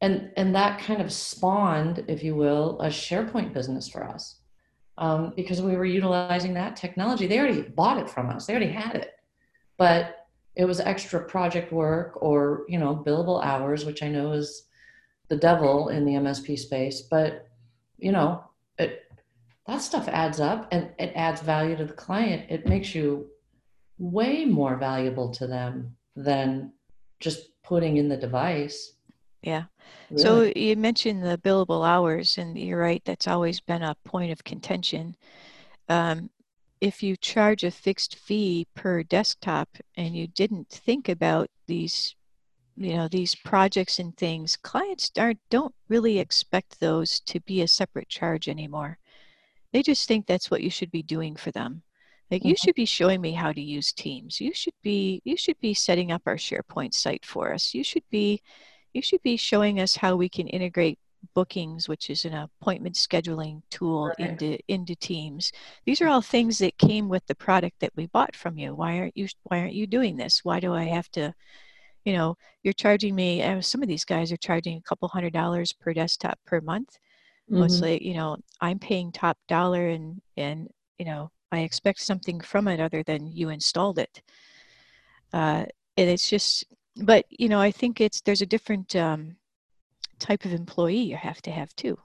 And 0.00 0.30
and 0.36 0.54
that 0.54 0.80
kind 0.80 1.00
of 1.00 1.12
spawned, 1.12 2.04
if 2.08 2.22
you 2.22 2.34
will, 2.34 2.80
a 2.80 2.88
SharePoint 2.88 3.52
business 3.52 3.88
for 3.88 4.04
us 4.04 4.40
um, 5.00 5.32
because 5.34 5.60
we 5.62 5.74
were 5.74 5.84
utilizing 5.84 6.54
that 6.54 6.76
technology. 6.76 7.26
They 7.26 7.38
already 7.38 7.62
bought 7.62 7.98
it 7.98 8.08
from 8.08 8.28
us. 8.30 8.46
They 8.46 8.54
already 8.54 8.72
had 8.72 8.94
it, 8.94 9.12
but 9.80 10.28
it 10.54 10.66
was 10.66 10.78
extra 10.78 11.20
project 11.24 11.72
work 11.72 12.22
or 12.22 12.64
you 12.68 12.78
know 12.78 13.02
billable 13.06 13.42
hours 13.44 13.84
which 13.84 14.02
i 14.02 14.08
know 14.08 14.32
is 14.32 14.66
the 15.28 15.36
devil 15.36 15.88
in 15.88 16.04
the 16.04 16.12
msp 16.12 16.58
space 16.58 17.02
but 17.02 17.48
you 17.98 18.12
know 18.12 18.44
it 18.78 19.10
that 19.70 19.82
stuff 19.82 20.08
adds 20.08 20.40
up 20.40 20.66
and 20.72 20.90
it 20.98 21.12
adds 21.14 21.40
value 21.42 21.76
to 21.76 21.84
the 21.84 21.92
client. 21.92 22.46
It 22.48 22.66
makes 22.66 22.92
you 22.92 23.28
way 23.98 24.44
more 24.44 24.76
valuable 24.76 25.30
to 25.30 25.46
them 25.46 25.96
than 26.16 26.72
just 27.20 27.62
putting 27.62 27.96
in 27.96 28.08
the 28.08 28.16
device. 28.16 28.94
Yeah. 29.42 29.64
Really. 30.10 30.22
so 30.22 30.52
you 30.56 30.76
mentioned 30.76 31.22
the 31.22 31.38
billable 31.38 31.86
hours 31.86 32.36
and 32.36 32.58
you're 32.58 32.80
right 32.80 33.02
that's 33.04 33.28
always 33.28 33.60
been 33.60 33.82
a 33.82 33.96
point 34.04 34.32
of 34.32 34.42
contention. 34.42 35.16
Um, 35.88 36.30
if 36.80 37.02
you 37.02 37.16
charge 37.16 37.62
a 37.62 37.70
fixed 37.70 38.16
fee 38.16 38.66
per 38.74 39.02
desktop 39.02 39.68
and 39.96 40.16
you 40.16 40.26
didn't 40.26 40.68
think 40.68 41.08
about 41.08 41.48
these 41.66 42.14
you 42.76 42.94
know 42.96 43.08
these 43.08 43.34
projects 43.34 43.98
and 43.98 44.16
things 44.16 44.56
clients 44.56 45.10
aren't 45.18 45.38
don't 45.50 45.74
really 45.88 46.18
expect 46.18 46.80
those 46.80 47.20
to 47.20 47.40
be 47.40 47.60
a 47.60 47.68
separate 47.68 48.08
charge 48.08 48.48
anymore. 48.48 48.98
They 49.72 49.82
just 49.82 50.08
think 50.08 50.26
that's 50.26 50.50
what 50.50 50.62
you 50.62 50.70
should 50.70 50.90
be 50.90 51.02
doing 51.02 51.36
for 51.36 51.50
them. 51.52 51.82
Like 52.30 52.40
mm-hmm. 52.40 52.48
you 52.48 52.56
should 52.56 52.74
be 52.74 52.86
showing 52.86 53.20
me 53.20 53.32
how 53.32 53.52
to 53.52 53.60
use 53.60 53.92
teams. 53.92 54.40
You 54.40 54.54
should 54.54 54.74
be 54.82 55.20
you 55.24 55.36
should 55.36 55.60
be 55.60 55.74
setting 55.74 56.10
up 56.10 56.22
our 56.26 56.36
sharepoint 56.36 56.94
site 56.94 57.24
for 57.26 57.52
us. 57.52 57.74
You 57.74 57.84
should 57.84 58.04
be 58.10 58.42
you 58.94 59.02
should 59.02 59.22
be 59.22 59.36
showing 59.36 59.80
us 59.80 59.96
how 59.96 60.16
we 60.16 60.28
can 60.28 60.46
integrate 60.48 60.98
bookings 61.34 61.88
which 61.88 62.10
is 62.10 62.24
an 62.24 62.34
appointment 62.34 62.94
scheduling 62.94 63.62
tool 63.70 64.06
right. 64.06 64.30
into 64.30 64.58
into 64.68 64.94
teams. 64.96 65.52
These 65.84 66.00
are 66.00 66.08
all 66.08 66.22
things 66.22 66.58
that 66.58 66.78
came 66.78 67.08
with 67.08 67.26
the 67.26 67.34
product 67.34 67.80
that 67.80 67.92
we 67.96 68.06
bought 68.06 68.34
from 68.34 68.58
you. 68.58 68.74
Why 68.74 68.98
aren't 68.98 69.16
you 69.16 69.28
why 69.44 69.60
aren't 69.60 69.74
you 69.74 69.86
doing 69.86 70.16
this? 70.16 70.44
Why 70.44 70.60
do 70.60 70.74
i 70.74 70.84
have 70.84 71.10
to 71.12 71.34
you 72.04 72.12
know 72.12 72.36
you're 72.62 72.72
charging 72.72 73.14
me 73.14 73.42
uh, 73.42 73.60
some 73.60 73.82
of 73.82 73.88
these 73.88 74.04
guys 74.04 74.32
are 74.32 74.36
charging 74.36 74.76
a 74.78 74.82
couple 74.82 75.08
hundred 75.08 75.32
dollars 75.32 75.72
per 75.72 75.92
desktop 75.92 76.38
per 76.46 76.60
month. 76.60 76.98
Mm-hmm. 77.50 77.60
mostly 77.60 78.06
you 78.06 78.14
know 78.14 78.36
i'm 78.60 78.78
paying 78.78 79.10
top 79.10 79.36
dollar 79.48 79.88
and 79.88 80.20
and 80.36 80.68
you 80.98 81.04
know 81.04 81.30
i 81.50 81.60
expect 81.60 82.00
something 82.00 82.40
from 82.40 82.68
it 82.68 82.80
other 82.80 83.02
than 83.02 83.26
you 83.26 83.48
installed 83.48 83.98
it. 83.98 84.22
Uh, 85.32 85.64
and 85.96 86.10
it's 86.10 86.28
just 86.28 86.64
but 86.96 87.24
you 87.28 87.48
know 87.48 87.60
i 87.60 87.70
think 87.70 88.00
it's 88.00 88.20
there's 88.22 88.42
a 88.42 88.46
different 88.46 88.96
um, 88.96 89.36
type 90.20 90.44
of 90.44 90.52
employee 90.52 91.02
you 91.02 91.16
have 91.16 91.42
to 91.42 91.50
have 91.50 91.74
too. 91.74 91.98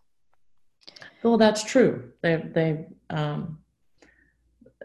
Well, 1.24 1.38
that's 1.38 1.64
true. 1.64 2.12
They 2.22 2.36
they 2.36 2.86
um, 3.10 3.60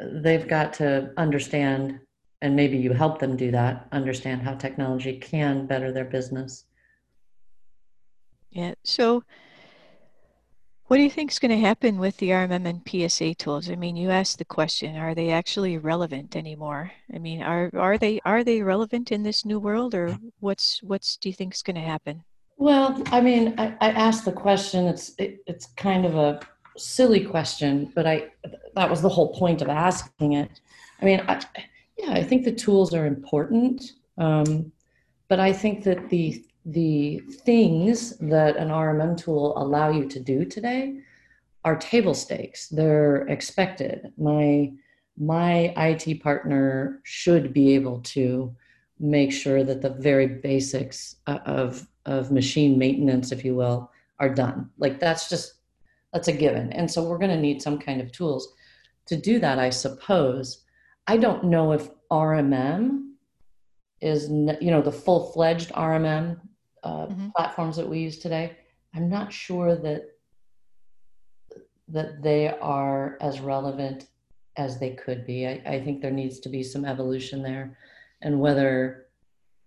they've 0.01 0.49
got 0.49 0.73
to 0.75 1.13
understand, 1.17 2.01
and 2.43 2.57
maybe 2.57 2.79
you 2.79 2.93
help 2.93 3.19
them 3.19 3.37
do 3.37 3.51
that. 3.51 3.89
Understand 3.93 4.43
how 4.43 4.55
technology 4.55 5.19
can 5.19 5.67
better 5.67 5.93
their 5.93 6.05
business. 6.05 6.65
Yeah. 8.51 8.75
So, 8.85 9.23
what 10.87 10.97
do 10.97 11.03
you 11.03 11.11
think 11.11 11.31
is 11.31 11.39
going 11.39 11.53
to 11.53 11.67
happen 11.67 11.99
with 11.99 12.17
the 12.17 12.31
RMM 12.31 12.67
and 12.67 13.11
PSA 13.11 13.35
tools? 13.35 13.71
I 13.71 13.77
mean, 13.77 13.97
you 13.97 14.11
asked 14.11 14.39
the 14.39 14.45
question: 14.45 14.97
Are 14.97 15.15
they 15.15 15.31
actually 15.31 15.79
relevant 15.79 16.35
anymore? 16.35 16.93
I 17.15 17.19
mean, 17.19 17.43
are 17.43 17.71
are 17.77 17.99
they 17.99 18.21
are 18.25 18.43
they 18.43 18.63
relevant 18.63 19.13
in 19.13 19.23
this 19.23 19.45
new 19.45 19.61
world, 19.61 19.95
or 19.95 20.19
what's 20.41 20.83
what's 20.83 21.17
do 21.17 21.29
you 21.29 21.35
think 21.35 21.55
is 21.55 21.63
going 21.63 21.77
to 21.77 21.83
happen? 21.83 22.25
Well, 22.61 23.03
I 23.07 23.23
mean, 23.23 23.55
I, 23.57 23.75
I 23.81 23.89
asked 23.89 24.27
the 24.27 24.33
question. 24.33 24.87
It's 24.87 25.15
it, 25.19 25.43
it's 25.47 25.65
kind 25.79 26.05
of 26.05 26.15
a 26.15 26.41
silly 26.77 27.25
question, 27.25 27.91
but 27.95 28.07
I 28.07 28.29
that 28.75 28.91
was 28.91 29.01
the 29.01 29.09
whole 29.09 29.33
point 29.35 29.63
of 29.63 29.71
asking 29.71 30.35
it. 30.35 30.61
I 31.01 31.07
mean, 31.07 31.23
I, 31.27 31.43
yeah, 31.97 32.13
I 32.13 32.23
think 32.23 32.45
the 32.45 32.53
tools 32.53 32.93
are 32.93 33.07
important, 33.07 33.93
um, 34.19 34.71
but 35.29 35.41
I 35.41 35.55
think 35.55 35.85
that 35.85 36.11
the 36.11 36.45
the 36.67 37.21
things 37.47 38.19
that 38.19 38.59
an 38.59 38.69
RMM 38.69 39.17
tool 39.17 39.55
allow 39.57 39.89
you 39.89 40.07
to 40.09 40.21
do 40.21 40.45
today 40.45 41.01
are 41.65 41.77
table 41.77 42.13
stakes. 42.13 42.69
They're 42.69 43.27
expected. 43.29 44.13
My 44.19 44.71
my 45.17 45.73
IT 45.79 46.23
partner 46.23 47.01
should 47.05 47.55
be 47.55 47.75
able 47.75 48.01
to 48.17 48.55
make 48.99 49.33
sure 49.33 49.65
that 49.65 49.81
the 49.81 49.95
very 49.95 50.27
basics 50.27 51.17
of 51.27 51.87
of 52.07 52.33
machine 52.33 52.79
maintenance, 52.79 53.33
if 53.33 53.45
you 53.45 53.55
will, 53.55 53.91
are 54.19 54.29
done. 54.29 54.71
Like 54.79 55.01
that's 55.01 55.29
just 55.29 55.55
that's 56.13 56.29
a 56.29 56.33
given. 56.33 56.73
And 56.73 56.91
so 56.91 57.05
we're 57.05 57.19
going 57.19 57.31
to 57.31 57.41
need 57.41 57.63
some 57.63 57.79
kind 57.79 58.01
of 58.01 58.13
tools 58.13 58.53
to 59.07 59.17
do 59.17 59.39
that, 59.39 59.59
I 59.59 59.71
suppose. 59.71 60.65
I 61.07 61.17
don't 61.17 61.45
know 61.45 61.73
if 61.73 61.89
RMM 62.11 63.11
is 64.01 64.29
you 64.31 64.71
know 64.71 64.83
the 64.83 64.93
full 64.93 65.31
fledged 65.33 65.71
RMM 65.73 66.41
uh, 66.83 67.07
mm-hmm. 67.07 67.29
platforms 67.37 67.77
that 67.77 67.89
we 67.89 68.01
use 68.01 68.19
today. 68.19 68.57
I'm 68.95 69.09
not 69.09 69.33
sure 69.33 69.77
that 69.77 70.05
that 71.89 72.23
they 72.23 72.49
are 72.49 73.19
as 73.21 73.41
relevant 73.41 74.07
as 74.57 74.79
they 74.79 74.91
could 74.91 75.27
be. 75.27 75.47
I, 75.47 75.63
I 75.67 75.81
think 75.85 76.01
there 76.01 76.11
needs 76.11 76.39
to 76.41 76.49
be 76.49 76.63
some 76.63 76.85
evolution 76.85 77.43
there, 77.43 77.77
and 78.23 78.41
whether 78.41 79.07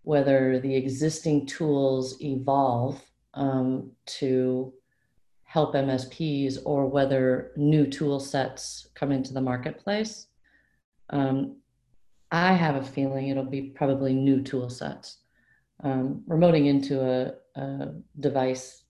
whether 0.04 0.60
the 0.60 0.76
existing 0.76 1.46
tools 1.46 2.22
evolve 2.22 3.02
um, 3.34 3.92
to 4.06 4.74
help 5.44 5.74
MSPs 5.76 6.58
or 6.66 6.88
whether 6.88 7.52
new 7.56 7.86
tool 7.88 8.20
sets 8.20 8.88
come 8.96 9.12
into 9.12 9.34
the 9.34 9.42
marketplace. 9.42 10.28
Um, 11.10 11.58
I 12.32 12.54
have 12.54 12.76
a 12.76 12.84
feeling 12.84 13.28
it'll 13.28 13.44
be 13.44 13.62
probably 13.62 14.14
new 14.14 14.42
tool 14.42 14.70
sets. 14.70 15.20
Um, 15.84 16.24
remoting 16.28 16.68
into 16.68 17.02
a, 17.02 17.34
a, 17.60 17.94
device, 18.20 18.84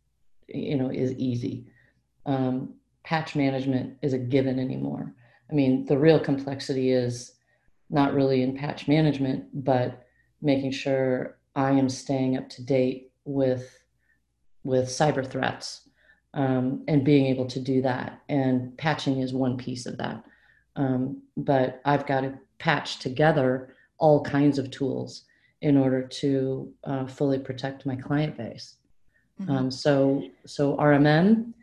you 0.48 0.78
know, 0.78 0.90
is 0.90 1.12
easy. 1.14 1.68
Um, 2.26 2.76
patch 3.04 3.36
management 3.36 3.98
is 4.02 4.14
a 4.14 4.18
given 4.18 4.60
anymore. 4.60 5.14
I 5.52 5.54
mean, 5.54 5.86
the 5.86 5.98
real 5.98 6.20
complexity 6.20 6.92
is 6.92 7.34
not 7.90 8.14
really 8.14 8.42
in 8.42 8.56
patch 8.58 8.88
management, 8.88 9.66
but 9.66 10.03
making 10.44 10.72
sure 10.72 11.38
I 11.56 11.72
am 11.72 11.90
staying 11.90 12.38
up 12.38 12.50
to 12.50 12.64
date 12.64 13.12
with 13.26 13.80
with 14.64 14.88
cyber 14.88 15.26
threats 15.26 15.90
um, 16.34 16.84
and 16.88 17.04
being 17.04 17.26
able 17.26 17.46
to 17.48 17.60
do 17.60 17.82
that. 17.82 18.22
And 18.30 18.78
patching 18.78 19.20
is 19.20 19.34
one 19.34 19.58
piece 19.58 19.86
of 19.86 19.98
that. 19.98 20.24
Um, 20.76 21.22
but 21.36 21.82
I've 21.84 22.06
got 22.06 22.22
to 22.22 22.40
patch 22.60 23.00
together 23.00 23.76
all 23.98 24.24
kinds 24.24 24.58
of 24.58 24.72
tools 24.72 25.26
in 25.62 25.78
order 25.78 26.02
to 26.02 26.74
uh, 26.86 27.06
fully 27.08 27.40
protect 27.40 27.86
my 27.86 27.96
client 27.96 28.38
base. 28.38 28.78
Mm-hmm. 29.42 29.52
Um, 29.52 29.72
so 29.72 30.24
so 30.46 30.78
RMM, 30.78 31.54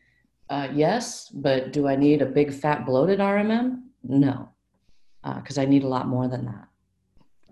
uh, 0.48 0.68
yes, 0.72 1.28
but 1.28 1.72
do 1.72 1.86
I 1.86 1.96
need 1.96 2.22
a 2.22 2.26
big 2.26 2.52
fat 2.52 2.86
bloated 2.86 3.18
RMM? 3.18 3.82
No, 4.02 4.48
because 5.22 5.58
uh, 5.58 5.62
I 5.62 5.64
need 5.66 5.84
a 5.84 5.88
lot 5.88 6.08
more 6.08 6.28
than 6.28 6.46
that. 6.46 6.66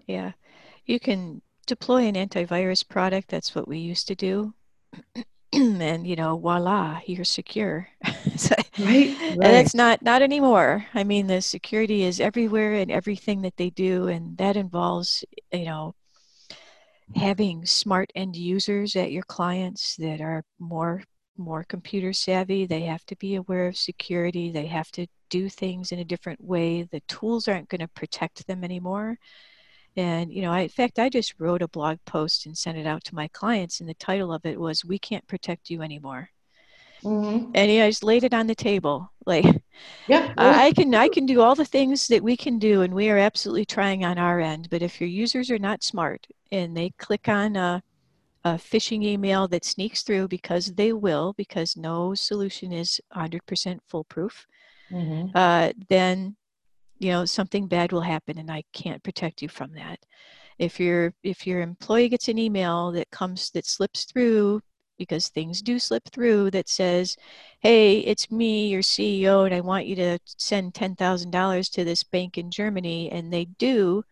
Yeah 0.07 0.33
you 0.89 0.99
can 0.99 1.43
deploy 1.67 2.07
an 2.07 2.15
antivirus 2.15 2.87
product. 2.87 3.29
That's 3.29 3.55
what 3.55 3.69
we 3.69 3.79
used 3.79 4.09
to 4.09 4.15
do. 4.15 4.55
and 5.53 6.07
you 6.07 6.17
know, 6.17 6.37
voila, 6.37 7.01
you're 7.07 7.25
secure. 7.25 7.89
so, 8.37 8.55
right, 8.79 9.17
right. 9.21 9.33
And 9.33 9.43
that's 9.43 9.75
not 9.75 10.03
not 10.03 10.23
anymore. 10.23 10.87
I 10.95 11.05
mean, 11.05 11.27
the 11.27 11.41
security 11.43 12.03
is 12.03 12.21
everywhere 12.21 12.75
and 12.75 12.91
everything 12.91 13.43
that 13.43 13.57
they 13.57 13.71
do, 13.71 14.09
and 14.09 14.37
that 14.39 14.57
involves 14.57 15.25
you 15.53 15.67
know 15.67 15.95
having 17.15 17.65
smart 17.65 18.11
end 18.15 18.37
users 18.37 18.97
at 18.97 19.13
your 19.13 19.23
clients 19.23 19.97
that 19.97 20.21
are 20.21 20.43
more 20.59 21.03
more 21.37 21.65
computer 21.65 22.13
savvy. 22.13 22.67
They 22.67 22.83
have 22.83 23.05
to 23.07 23.17
be 23.17 23.37
aware 23.37 23.69
of 23.69 23.77
security. 23.77 24.51
They 24.51 24.67
have 24.67 24.91
to 24.93 25.07
do 25.31 25.49
things 25.49 25.93
in 25.93 25.99
a 25.99 26.05
different 26.05 26.43
way. 26.43 26.83
The 26.83 27.01
tools 27.01 27.47
aren't 27.47 27.69
going 27.69 27.81
to 27.81 27.89
protect 27.89 28.47
them 28.47 28.65
anymore. 28.65 29.19
And, 29.99 30.33
you 30.33 30.43
know, 30.43 30.53
I, 30.53 30.61
in 30.61 30.69
fact, 30.69 31.01
I 31.01 31.09
just 31.09 31.35
wrote 31.41 31.61
a 31.61 31.67
blog 31.67 31.99
post 32.07 32.47
and 32.47 32.57
sent 32.57 32.79
it 32.79 32.87
out 32.87 33.03
to 33.05 33.17
my 33.17 33.27
clients, 33.27 33.81
and 33.81 33.89
the 33.89 33.95
title 33.95 34.33
of 34.33 34.47
it 34.47 34.59
was 34.59 34.85
We 34.85 34.97
Can't 34.97 35.27
Protect 35.27 35.71
You 35.71 35.83
Anymore. 35.83 36.31
Mm-hmm. 37.03 37.51
And 37.53 37.69
he 37.69 37.79
just 37.79 38.05
laid 38.05 38.23
it 38.23 38.33
on 38.33 38.47
the 38.47 38.55
table. 38.55 39.13
Like, 39.29 39.45
yeah, 40.07 40.33
I 40.39 40.73
can 40.73 40.95
I 40.95 41.09
can 41.09 41.27
do 41.27 41.43
all 41.43 41.55
the 41.55 41.67
things 41.67 42.07
that 42.07 42.23
we 42.23 42.35
can 42.35 42.59
do, 42.59 42.81
and 42.81 42.95
we 42.95 43.11
are 43.11 43.19
absolutely 43.19 43.67
trying 43.67 44.03
on 44.03 44.17
our 44.17 44.41
end. 44.41 44.71
But 44.71 44.81
if 44.81 45.03
your 45.03 45.11
users 45.11 45.51
are 45.51 45.59
not 45.59 45.85
smart 45.85 46.27
and 46.51 46.75
they 46.75 46.95
click 46.97 47.29
on 47.29 47.55
a, 47.55 47.83
a 48.45 48.53
phishing 48.55 49.05
email 49.05 49.47
that 49.49 49.67
sneaks 49.67 50.03
through 50.03 50.29
because 50.29 50.73
they 50.77 50.95
will, 50.95 51.35
because 51.37 51.77
no 51.77 52.15
solution 52.15 52.73
is 52.73 53.03
100% 53.15 53.81
foolproof, 53.87 54.47
mm-hmm. 54.91 55.37
uh, 55.37 55.73
then 55.91 56.35
you 56.99 57.11
know 57.11 57.25
something 57.25 57.67
bad 57.69 57.93
will 57.93 58.01
happen, 58.01 58.39
and 58.39 58.51
I 58.51 58.65
can't 58.73 59.03
protect 59.03 59.43
you 59.43 59.49
from 59.49 59.73
that. 59.75 59.99
If 60.59 60.81
your 60.81 61.15
if 61.23 61.47
your 61.47 61.61
employee 61.61 62.09
gets 62.09 62.29
an 62.29 62.39
email 62.39 62.93
that 62.93 63.11
comes 63.11 63.51
that 63.51 63.67
slips 63.67 64.05
through 64.05 64.61
because 64.99 65.29
things 65.29 65.63
do 65.63 65.79
slip 65.79 66.03
through 66.11 66.51
that 66.51 66.69
says, 66.69 67.17
hey, 67.61 67.99
it's 68.01 68.31
me, 68.31 68.69
your 68.69 68.83
CEO, 68.83 69.47
and 69.47 69.55
I 69.55 69.61
want 69.61 69.87
you 69.87 69.95
to 69.97 70.19
send 70.25 70.75
$10,000 70.75 71.73
to 71.73 71.85
this 71.85 72.03
bank 72.03 72.37
in 72.37 72.51
Germany, 72.51 73.11
and 73.13 73.33
they 73.33 73.45
do, 73.45 74.03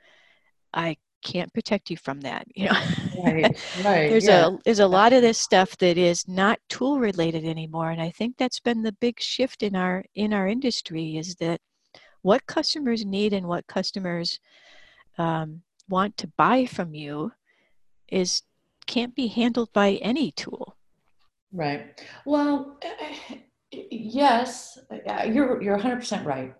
I 0.72 0.96
can't 1.22 1.52
protect 1.52 1.90
you 1.90 1.96
from 1.96 2.20
that. 2.20 2.46
You 2.54 2.66
know, 2.66 2.80
right, 3.24 3.44
right. 3.84 4.08
there's 4.10 4.26
yeah. 4.26 4.46
a 4.46 4.58
there's 4.64 4.78
a 4.78 4.86
lot 4.86 5.12
of 5.12 5.22
this 5.22 5.38
stuff 5.38 5.76
that 5.78 5.98
is 5.98 6.26
not 6.28 6.60
tool 6.68 7.00
related 7.00 7.44
anymore, 7.44 7.90
and 7.90 8.00
I 8.00 8.10
think 8.10 8.36
that's 8.36 8.60
been 8.60 8.82
the 8.82 8.92
big 8.92 9.20
shift 9.20 9.62
in 9.62 9.74
our 9.74 10.04
in 10.14 10.32
our 10.32 10.46
industry 10.46 11.16
is 11.16 11.34
that 11.36 11.60
what 12.26 12.44
customers 12.46 13.04
need 13.04 13.32
and 13.32 13.46
what 13.46 13.68
customers 13.68 14.40
um, 15.16 15.62
want 15.88 16.16
to 16.16 16.26
buy 16.36 16.66
from 16.66 16.92
you 16.92 17.30
is 18.08 18.42
can't 18.88 19.14
be 19.14 19.28
handled 19.28 19.72
by 19.72 19.92
any 20.02 20.32
tool. 20.32 20.76
Right. 21.52 22.04
Well, 22.24 22.80
yes, 23.70 24.76
you're 25.28 25.62
you're 25.62 25.78
100% 25.78 26.24
right. 26.24 26.52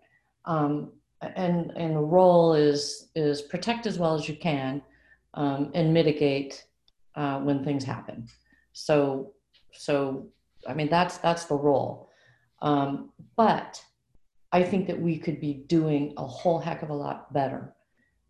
Um, 0.45 0.93
and 1.21 1.73
and 1.77 1.97
the 1.97 2.09
role 2.19 2.55
is 2.55 3.11
is 3.17 3.43
protect 3.43 3.87
as 3.87 3.99
well 3.99 4.15
as 4.15 4.29
you 4.29 4.37
can 4.37 4.81
um, 5.35 5.73
and 5.75 5.93
mitigate 5.93 6.65
uh, 7.17 7.41
when 7.41 7.65
things 7.65 7.83
happen. 7.83 8.29
So 8.73 9.33
so 9.73 10.29
I 10.69 10.75
mean 10.75 10.89
that's 10.89 11.19
that's 11.19 11.47
the 11.47 11.57
role. 11.57 12.09
Um, 12.63 13.11
but 13.37 13.83
I 14.57 14.63
think 14.63 14.87
that 14.87 15.01
we 15.01 15.19
could 15.19 15.41
be 15.41 15.55
doing 15.77 16.15
a 16.17 16.27
whole 16.27 16.59
heck 16.59 16.83
of 16.83 16.91
a 16.91 16.95
lot 16.95 17.33
better 17.33 17.77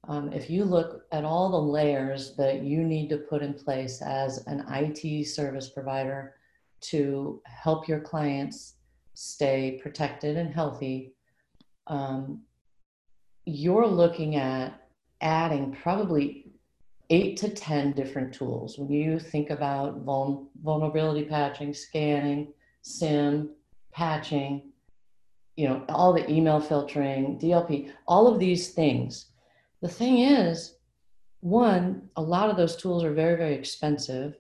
um, 0.09 0.33
if 0.33 0.49
you 0.49 0.65
look 0.65 1.05
at 1.11 1.25
all 1.25 1.51
the 1.51 1.61
layers 1.61 2.37
that 2.37 2.63
you 2.63 2.85
need 2.85 3.09
to 3.09 3.19
put 3.19 3.43
in 3.43 3.55
place 3.55 4.01
as 4.03 4.45
an 4.47 4.65
IT 4.71 5.27
service 5.27 5.69
provider 5.69 6.35
to 6.83 7.43
help 7.45 7.89
your 7.89 8.01
clients 8.01 8.75
stay 9.15 9.81
protected 9.83 10.37
and 10.37 10.55
healthy, 10.55 11.15
um, 11.89 12.43
you're 13.47 13.87
looking 13.87 14.37
at 14.37 14.89
adding 15.21 15.77
probably 15.83 16.53
eight 17.11 17.37
to 17.39 17.49
10 17.49 17.93
different 17.93 18.33
tools. 18.33 18.79
When 18.79 18.91
you 18.91 19.19
think 19.19 19.51
about 19.51 20.03
vul- 20.03 20.51
vulnerability 20.63 21.25
patching, 21.25 21.73
scanning, 21.75 22.53
SIEM, 22.83 23.51
patching, 23.93 24.73
you 25.57 25.69
know, 25.69 25.85
all 25.89 26.13
the 26.13 26.31
email 26.31 26.61
filtering, 26.61 27.39
DLP, 27.39 27.91
all 28.07 28.27
of 28.27 28.39
these 28.39 28.71
things 28.71 29.27
the 29.83 29.89
thing 29.89 30.19
is, 30.19 30.75
one, 31.41 32.09
a 32.17 32.23
lot 32.23 32.51
of 32.51 32.57
those 32.57 32.77
tools 32.77 33.05
are 33.05 33.13
very, 33.13 33.37
very 33.37 33.55
expensive. 33.55 34.37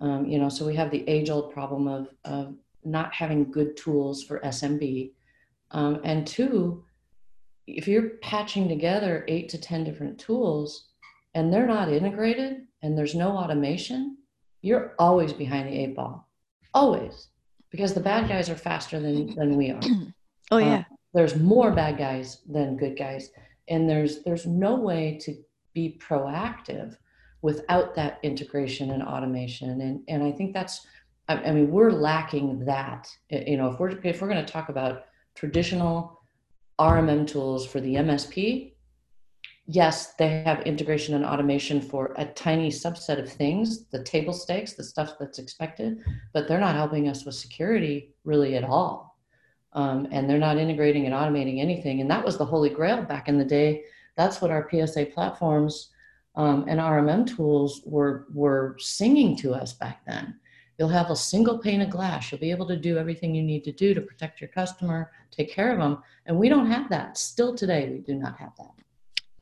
Um, 0.00 0.26
you 0.26 0.38
know, 0.38 0.48
so 0.48 0.66
we 0.66 0.76
have 0.76 0.90
the 0.90 1.08
age 1.08 1.30
old 1.30 1.52
problem 1.52 1.88
of, 1.88 2.08
of 2.24 2.54
not 2.84 3.14
having 3.14 3.50
good 3.50 3.76
tools 3.76 4.22
for 4.22 4.40
SMB. 4.40 5.12
Um, 5.72 6.00
and 6.04 6.26
two, 6.26 6.84
if 7.66 7.88
you're 7.88 8.10
patching 8.22 8.68
together 8.68 9.24
eight 9.28 9.48
to 9.50 9.58
10 9.58 9.82
different 9.82 10.18
tools 10.20 10.88
and 11.34 11.52
they're 11.52 11.66
not 11.66 11.90
integrated 11.90 12.66
and 12.82 12.96
there's 12.96 13.14
no 13.14 13.30
automation, 13.30 14.18
you're 14.62 14.94
always 14.98 15.32
behind 15.32 15.68
the 15.68 15.76
eight 15.76 15.96
ball. 15.96 16.28
Always. 16.74 17.28
Because 17.70 17.94
the 17.94 18.00
bad 18.00 18.28
guys 18.28 18.48
are 18.48 18.56
faster 18.56 19.00
than, 19.00 19.34
than 19.34 19.56
we 19.56 19.70
are. 19.70 19.80
oh, 20.50 20.58
yeah. 20.58 20.78
Uh, 20.78 20.82
there's 21.14 21.36
more 21.36 21.70
bad 21.72 21.96
guys 21.96 22.42
than 22.46 22.76
good 22.76 22.96
guys 22.96 23.30
and 23.68 23.88
there's 23.88 24.22
there's 24.22 24.46
no 24.46 24.74
way 24.74 25.18
to 25.20 25.36
be 25.74 25.98
proactive 26.00 26.96
without 27.42 27.94
that 27.94 28.18
integration 28.22 28.90
and 28.90 29.02
automation 29.02 29.80
and 29.80 30.02
and 30.08 30.22
i 30.22 30.30
think 30.32 30.52
that's 30.52 30.86
i, 31.28 31.34
I 31.34 31.52
mean 31.52 31.70
we're 31.70 31.90
lacking 31.90 32.64
that. 32.64 33.08
You 33.30 33.56
know 33.56 33.70
if 33.70 33.78
we're 33.78 33.98
if 34.02 34.20
we're 34.20 34.28
going 34.28 34.44
to 34.44 34.52
talk 34.52 34.68
about 34.68 35.04
traditional 35.34 36.20
rmm 36.80 37.26
tools 37.26 37.66
for 37.66 37.80
the 37.80 37.94
msp 37.94 38.72
yes 39.66 40.14
they 40.14 40.42
have 40.44 40.60
integration 40.62 41.14
and 41.14 41.24
automation 41.24 41.80
for 41.80 42.14
a 42.16 42.26
tiny 42.26 42.70
subset 42.70 43.18
of 43.18 43.30
things 43.30 43.86
the 43.86 44.02
table 44.02 44.32
stakes 44.32 44.74
the 44.74 44.84
stuff 44.84 45.14
that's 45.18 45.38
expected 45.38 46.02
but 46.32 46.46
they're 46.46 46.60
not 46.60 46.74
helping 46.74 47.08
us 47.08 47.24
with 47.24 47.34
security 47.34 48.14
really 48.24 48.56
at 48.56 48.64
all 48.64 49.05
um, 49.76 50.08
and 50.10 50.28
they're 50.28 50.38
not 50.38 50.56
integrating 50.56 51.04
and 51.04 51.14
automating 51.14 51.60
anything. 51.60 52.00
And 52.00 52.10
that 52.10 52.24
was 52.24 52.38
the 52.38 52.46
holy 52.46 52.70
grail 52.70 53.02
back 53.02 53.28
in 53.28 53.38
the 53.38 53.44
day. 53.44 53.84
That's 54.16 54.40
what 54.40 54.50
our 54.50 54.68
PSA 54.70 55.06
platforms 55.14 55.90
um, 56.34 56.64
and 56.66 56.80
RMM 56.80 57.26
tools 57.26 57.82
were 57.84 58.26
were 58.32 58.76
singing 58.78 59.36
to 59.36 59.54
us 59.54 59.74
back 59.74 60.04
then. 60.06 60.38
You'll 60.78 60.88
have 60.88 61.10
a 61.10 61.16
single 61.16 61.58
pane 61.58 61.82
of 61.82 61.90
glass. 61.90 62.30
You'll 62.30 62.40
be 62.40 62.50
able 62.50 62.66
to 62.68 62.76
do 62.76 62.98
everything 62.98 63.34
you 63.34 63.42
need 63.42 63.64
to 63.64 63.72
do 63.72 63.94
to 63.94 64.00
protect 64.00 64.40
your 64.40 64.48
customer, 64.48 65.10
take 65.30 65.50
care 65.50 65.72
of 65.72 65.78
them. 65.78 66.02
And 66.26 66.38
we 66.38 66.48
don't 66.48 66.70
have 66.70 66.90
that. 66.90 67.16
Still 67.16 67.54
today, 67.54 67.88
we 67.90 67.98
do 67.98 68.14
not 68.14 68.36
have 68.38 68.52
that. 68.58 68.72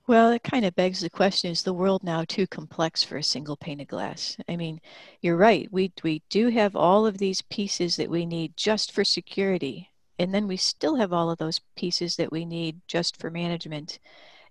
Well, 0.07 0.33
it 0.33 0.42
kind 0.42 0.64
of 0.64 0.77
begs 0.77 1.01
the 1.01 1.11
question 1.11 1.51
is 1.51 1.62
the 1.62 1.73
world 1.73 2.05
now 2.05 2.25
too 2.25 2.47
complex 2.47 3.03
for 3.03 3.16
a 3.16 3.23
single 3.23 3.57
pane 3.57 3.81
of 3.81 3.88
glass? 3.88 4.37
I 4.49 4.57
mean, 4.57 4.81
you're 5.23 5.37
right. 5.37 5.66
We, 5.73 5.92
we 6.05 6.23
do 6.29 6.49
have 6.51 6.77
all 6.77 7.07
of 7.07 7.18
these 7.18 7.42
pieces 7.42 7.97
that 7.97 8.11
we 8.11 8.27
need 8.27 8.57
just 8.57 8.92
for 8.92 9.03
security 9.03 9.90
and 10.18 10.33
then 10.33 10.46
we 10.46 10.57
still 10.57 10.96
have 10.96 11.12
all 11.12 11.31
of 11.31 11.38
those 11.38 11.61
pieces 11.77 12.16
that 12.16 12.33
we 12.33 12.44
need 12.44 12.81
just 12.87 13.18
for 13.20 13.31
management. 13.31 13.98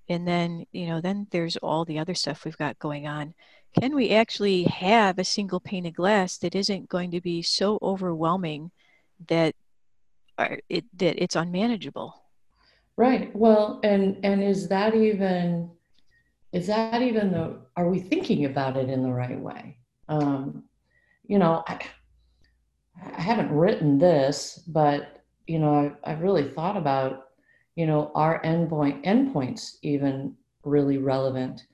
And 0.10 0.28
then 0.28 0.65
you 0.71 0.88
know 0.88 1.02
then 1.02 1.28
there's 1.32 1.58
all 1.58 1.86
the 1.86 1.99
other 1.99 2.13
stuff 2.13 2.45
we've 2.45 2.58
got 2.58 2.80
going 2.80 3.08
on. 3.08 3.34
Can 3.80 3.95
we 3.95 4.12
actually 4.12 4.63
have 4.63 5.17
a 5.17 5.23
single 5.23 5.60
pane 5.60 5.86
of 5.86 5.95
glass 5.95 6.38
that 6.39 6.56
isn't 6.56 6.89
going 6.89 7.12
to 7.12 7.21
be 7.21 7.41
so 7.41 7.80
overwhelming 7.82 8.71
that 9.28 9.56
uh, 10.38 10.58
it 10.69 10.86
that 10.97 11.21
it's 11.21 11.36
unmanageable? 11.36 12.21
Right. 12.97 13.36
Well 13.36 13.80
and 13.84 14.17
and 14.23 14.43
is 14.43 14.67
that 14.67 14.95
even 14.95 15.71
is 16.52 16.67
that 16.67 17.02
even 17.02 17.32
the 17.32 17.62
are 17.76 17.89
we 17.89 17.99
thinking 17.99 18.45
about 18.45 18.78
it 18.78 18.89
in 18.89 19.04
the 19.04 19.12
right 19.12 19.39
way? 19.39 19.78
Um 20.10 20.63
you 21.26 21.39
know 21.39 21.63
i, 21.67 21.80
I 23.17 23.21
haven't 23.21 23.52
written 23.52 23.97
this 23.97 24.62
but 24.67 25.22
you 25.47 25.60
know, 25.60 25.75
I've, 25.75 25.95
I've 26.03 26.21
really 26.21 26.49
thought 26.49 26.77
about, 26.77 27.29
you 27.75 27.86
know, 27.86 28.12
are 28.15 28.41
endpoint 28.43 29.03
endpoints 29.06 29.77
even 29.82 30.36
really 30.63 30.97
relevant? 30.97 31.65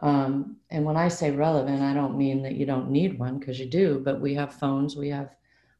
Um, 0.00 0.56
and 0.70 0.84
when 0.84 0.96
I 0.96 1.08
say 1.08 1.30
relevant, 1.30 1.82
I 1.82 1.92
don't 1.92 2.16
mean 2.16 2.42
that 2.42 2.54
you 2.54 2.66
don't 2.66 2.90
need 2.90 3.18
one 3.18 3.38
because 3.38 3.58
you 3.58 3.66
do, 3.66 4.00
but 4.04 4.20
we 4.20 4.34
have 4.34 4.54
phones, 4.54 4.96
we 4.96 5.08
have 5.08 5.34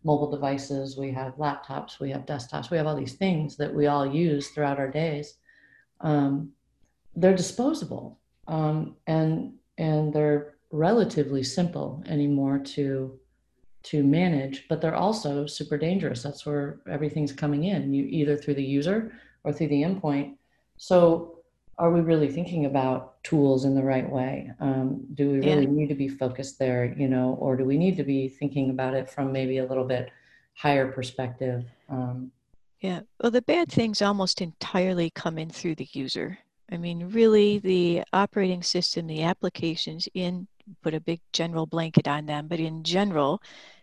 mobile 0.05 0.31
devices, 0.31 0.97
we 0.97 1.13
have 1.13 1.37
laptops, 1.37 2.01
we 2.01 2.11
have 2.11 2.27
desktops, 2.27 2.71
we 2.71 2.77
have 2.77 2.87
all 2.87 2.97
these 2.97 3.15
things 3.15 3.57
that 3.57 3.73
we 3.73 3.87
all 3.87 4.07
use 4.07 4.49
throughout 4.49 4.79
our 4.79 4.91
days. 4.91 5.35
Um, 6.01 6.53
they're 7.15 7.37
disposable 7.37 8.19
um, 8.47 8.97
and 9.07 9.55
and 9.77 10.13
they're 10.13 10.55
relatively 10.71 11.43
simple 11.43 12.03
anymore 12.07 12.59
to 12.59 13.19
to 13.89 14.03
manage, 14.03 14.67
but 14.69 14.81
they're 14.81 14.95
also 14.95 15.47
super 15.47 15.79
dangerous. 15.79 16.23
That's 16.23 16.45
where 16.45 16.81
everything's 16.91 17.33
coming 17.33 17.65
in, 17.65 17.95
you 17.95 18.05
either 18.05 18.37
through 18.37 18.55
the 18.55 18.63
user 18.63 19.13
or 19.45 19.53
through 19.53 19.69
the 19.69 19.83
endpoint. 19.83 20.37
So 20.77 21.39
are 21.79 21.91
we 21.91 22.01
really 22.01 22.31
thinking 22.31 22.67
about 22.67 23.23
tools 23.23 23.65
in 23.65 23.75
the 23.75 23.83
right 23.83 24.09
way? 24.09 24.53
Um, 24.61 25.07
do 25.15 25.31
we 25.31 25.39
really 25.39 25.63
yeah. 25.63 25.71
need 25.71 25.89
to 25.89 25.95
be 25.95 26.09
focused 26.09 26.59
there, 26.59 26.95
you 26.99 27.09
know, 27.09 27.39
or 27.41 27.57
do 27.57 27.65
we 27.65 27.79
need 27.79 27.97
to 27.97 28.05
be 28.05 28.29
thinking 28.29 28.69
about 28.71 28.93
it 28.93 29.09
from 29.09 29.33
maybe 29.33 29.59
a 29.59 29.67
little 29.67 29.85
bit 29.85 30.11
higher 30.55 30.93
perspective? 30.93 31.65
Um, 31.89 32.31
yeah, 32.81 33.01
well, 33.21 33.31
the 33.31 33.43
bad 33.43 33.73
things 33.73 34.03
almost 34.03 34.43
entirely 34.43 35.11
come 35.11 35.39
in 35.39 35.49
through 35.49 35.77
the 35.77 35.89
user. 35.93 36.39
I 36.71 36.77
mean, 36.77 37.09
really, 37.11 37.59
the 37.59 38.03
operating 38.13 38.63
system, 38.63 39.07
the 39.07 39.23
applications 39.23 40.09
in 40.13 40.47
put 40.83 40.95
a 40.95 41.01
big 41.01 41.21
general 41.33 41.67
blanket 41.67 42.07
on 42.07 42.27
them, 42.27 42.47
but 42.47 42.61
in 42.61 42.83
general, 42.83 43.41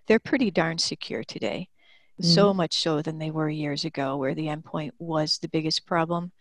they're 0.07 0.19
pretty 0.19 0.51
darn 0.51 0.77
secure 0.77 1.23
today. 1.23 1.69
Mm-hmm. 2.21 2.31
So 2.31 2.53
much 2.53 2.77
so 2.77 3.01
than 3.01 3.17
they 3.19 3.31
were 3.31 3.49
years 3.49 3.85
ago, 3.85 4.17
where 4.17 4.35
the 4.35 4.47
endpoint 4.47 4.91
was 4.99 5.37
the 5.37 5.49
biggest 5.49 5.85
problem. 5.85 6.31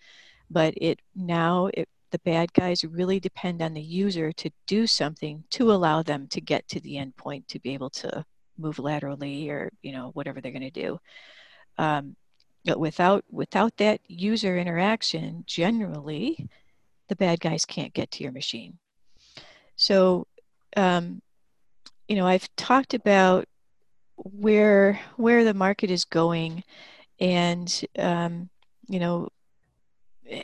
But 0.50 0.74
it 0.76 1.00
now 1.16 1.70
it, 1.74 1.88
the 2.14 2.18
bad 2.20 2.52
guys 2.52 2.84
really 2.84 3.18
depend 3.18 3.60
on 3.60 3.74
the 3.74 3.82
user 3.82 4.30
to 4.30 4.48
do 4.68 4.86
something 4.86 5.42
to 5.50 5.72
allow 5.72 6.00
them 6.00 6.28
to 6.28 6.40
get 6.40 6.68
to 6.68 6.78
the 6.78 6.94
endpoint 6.94 7.48
to 7.48 7.58
be 7.58 7.74
able 7.74 7.90
to 7.90 8.24
move 8.56 8.78
laterally 8.78 9.50
or 9.50 9.72
you 9.82 9.90
know 9.90 10.10
whatever 10.14 10.40
they're 10.40 10.52
going 10.52 10.62
to 10.62 10.70
do 10.70 11.00
um, 11.78 12.14
but 12.64 12.78
without 12.78 13.24
without 13.32 13.76
that 13.78 14.00
user 14.06 14.56
interaction 14.56 15.42
generally 15.44 16.48
the 17.08 17.16
bad 17.16 17.40
guys 17.40 17.64
can't 17.64 17.92
get 17.94 18.12
to 18.12 18.22
your 18.22 18.30
machine 18.30 18.78
so 19.74 20.24
um, 20.76 21.20
you 22.06 22.14
know 22.14 22.28
i've 22.28 22.48
talked 22.54 22.94
about 22.94 23.48
where 24.16 25.00
where 25.16 25.44
the 25.44 25.54
market 25.54 25.90
is 25.90 26.04
going. 26.04 26.64
And 27.20 27.84
um, 27.98 28.50
you 28.88 28.98
know 29.00 29.28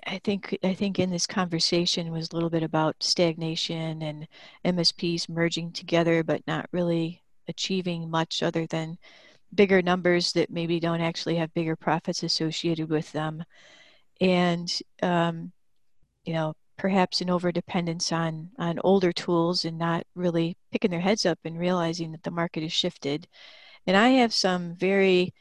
I 0.06 0.20
think 0.22 0.58
I 0.62 0.74
think 0.74 0.98
in 0.98 1.10
this 1.10 1.26
conversation 1.26 2.12
was 2.12 2.28
a 2.30 2.34
little 2.34 2.50
bit 2.50 2.62
about 2.62 2.96
stagnation 3.00 4.02
and 4.02 4.28
MSPs 4.64 5.28
merging 5.28 5.72
together, 5.72 6.22
but 6.22 6.46
not 6.46 6.68
really 6.72 7.22
achieving 7.48 8.10
much 8.10 8.42
other 8.42 8.66
than 8.66 8.98
bigger 9.54 9.82
numbers 9.82 10.32
that 10.32 10.50
maybe 10.50 10.80
don't 10.80 11.00
actually 11.00 11.36
have 11.36 11.54
bigger 11.54 11.76
profits 11.76 12.22
associated 12.22 12.90
with 12.90 13.10
them, 13.12 13.42
and 14.20 14.80
um, 15.02 15.52
you 16.24 16.34
know 16.34 16.54
perhaps 16.80 17.20
an 17.20 17.28
overdependence 17.28 18.10
on 18.10 18.48
on 18.58 18.80
older 18.82 19.12
tools 19.12 19.66
and 19.66 19.76
not 19.76 20.02
really 20.14 20.56
picking 20.72 20.90
their 20.90 21.00
heads 21.00 21.26
up 21.26 21.38
and 21.44 21.58
realizing 21.58 22.10
that 22.10 22.22
the 22.22 22.30
market 22.30 22.62
has 22.62 22.72
shifted. 22.72 23.28
And 23.86 23.98
I 23.98 24.08
have 24.20 24.32
some 24.32 24.74
very 24.76 25.34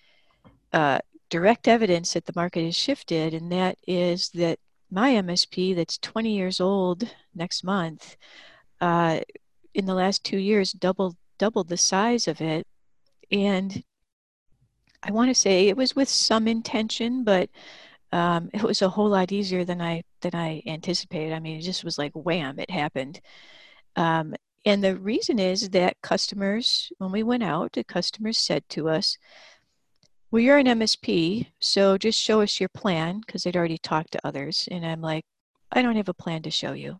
uh, 0.73 0.99
direct 1.29 1.69
evidence 1.69 2.11
that 2.11 2.25
the 2.25 2.33
market 2.35 2.65
has 2.65 2.75
shifted, 2.75 3.33
and 3.33 3.49
that 3.53 3.77
is 3.87 4.29
that 4.31 4.59
my 4.91 5.11
MSP, 5.11 5.73
that's 5.77 5.97
20 5.99 6.35
years 6.35 6.59
old 6.59 7.09
next 7.33 7.63
month, 7.63 8.17
uh, 8.81 9.21
in 9.73 9.85
the 9.85 9.93
last 9.93 10.25
two 10.25 10.37
years, 10.37 10.73
doubled 10.73 11.15
doubled 11.37 11.69
the 11.69 11.77
size 11.77 12.27
of 12.27 12.41
it, 12.41 12.67
and 13.31 13.81
I 15.01 15.11
want 15.11 15.29
to 15.29 15.35
say 15.35 15.69
it 15.69 15.77
was 15.77 15.95
with 15.95 16.09
some 16.09 16.49
intention, 16.49 17.23
but 17.23 17.49
um, 18.11 18.49
it 18.53 18.63
was 18.63 18.81
a 18.81 18.89
whole 18.89 19.09
lot 19.09 19.31
easier 19.31 19.65
than 19.65 19.81
I 19.81 20.03
than 20.21 20.35
I 20.35 20.61
anticipated. 20.65 21.33
I 21.33 21.39
mean, 21.39 21.57
it 21.57 21.63
just 21.63 21.83
was 21.83 21.97
like 21.97 22.11
wham, 22.13 22.59
it 22.59 22.71
happened. 22.71 23.21
Um, 23.95 24.35
and 24.65 24.83
the 24.83 24.97
reason 24.97 25.39
is 25.39 25.69
that 25.69 26.01
customers, 26.01 26.91
when 26.97 27.11
we 27.11 27.23
went 27.23 27.43
out, 27.43 27.73
the 27.73 27.83
customers 27.83 28.37
said 28.37 28.67
to 28.69 28.89
us, 28.89 29.17
well, 30.31 30.41
you're 30.41 30.57
an 30.57 30.67
MSP, 30.67 31.47
so 31.59 31.97
just 31.97 32.19
show 32.19 32.41
us 32.41 32.59
your 32.59 32.69
plan 32.69 33.21
because 33.25 33.43
they'd 33.43 33.57
already 33.57 33.77
talked 33.77 34.11
to 34.11 34.27
others. 34.27 34.67
And 34.69 34.85
I'm 34.85 35.01
like, 35.01 35.25
I 35.71 35.81
don't 35.81 35.95
have 35.95 36.09
a 36.09 36.13
plan 36.13 36.43
to 36.43 36.51
show 36.51 36.73
you. 36.73 36.99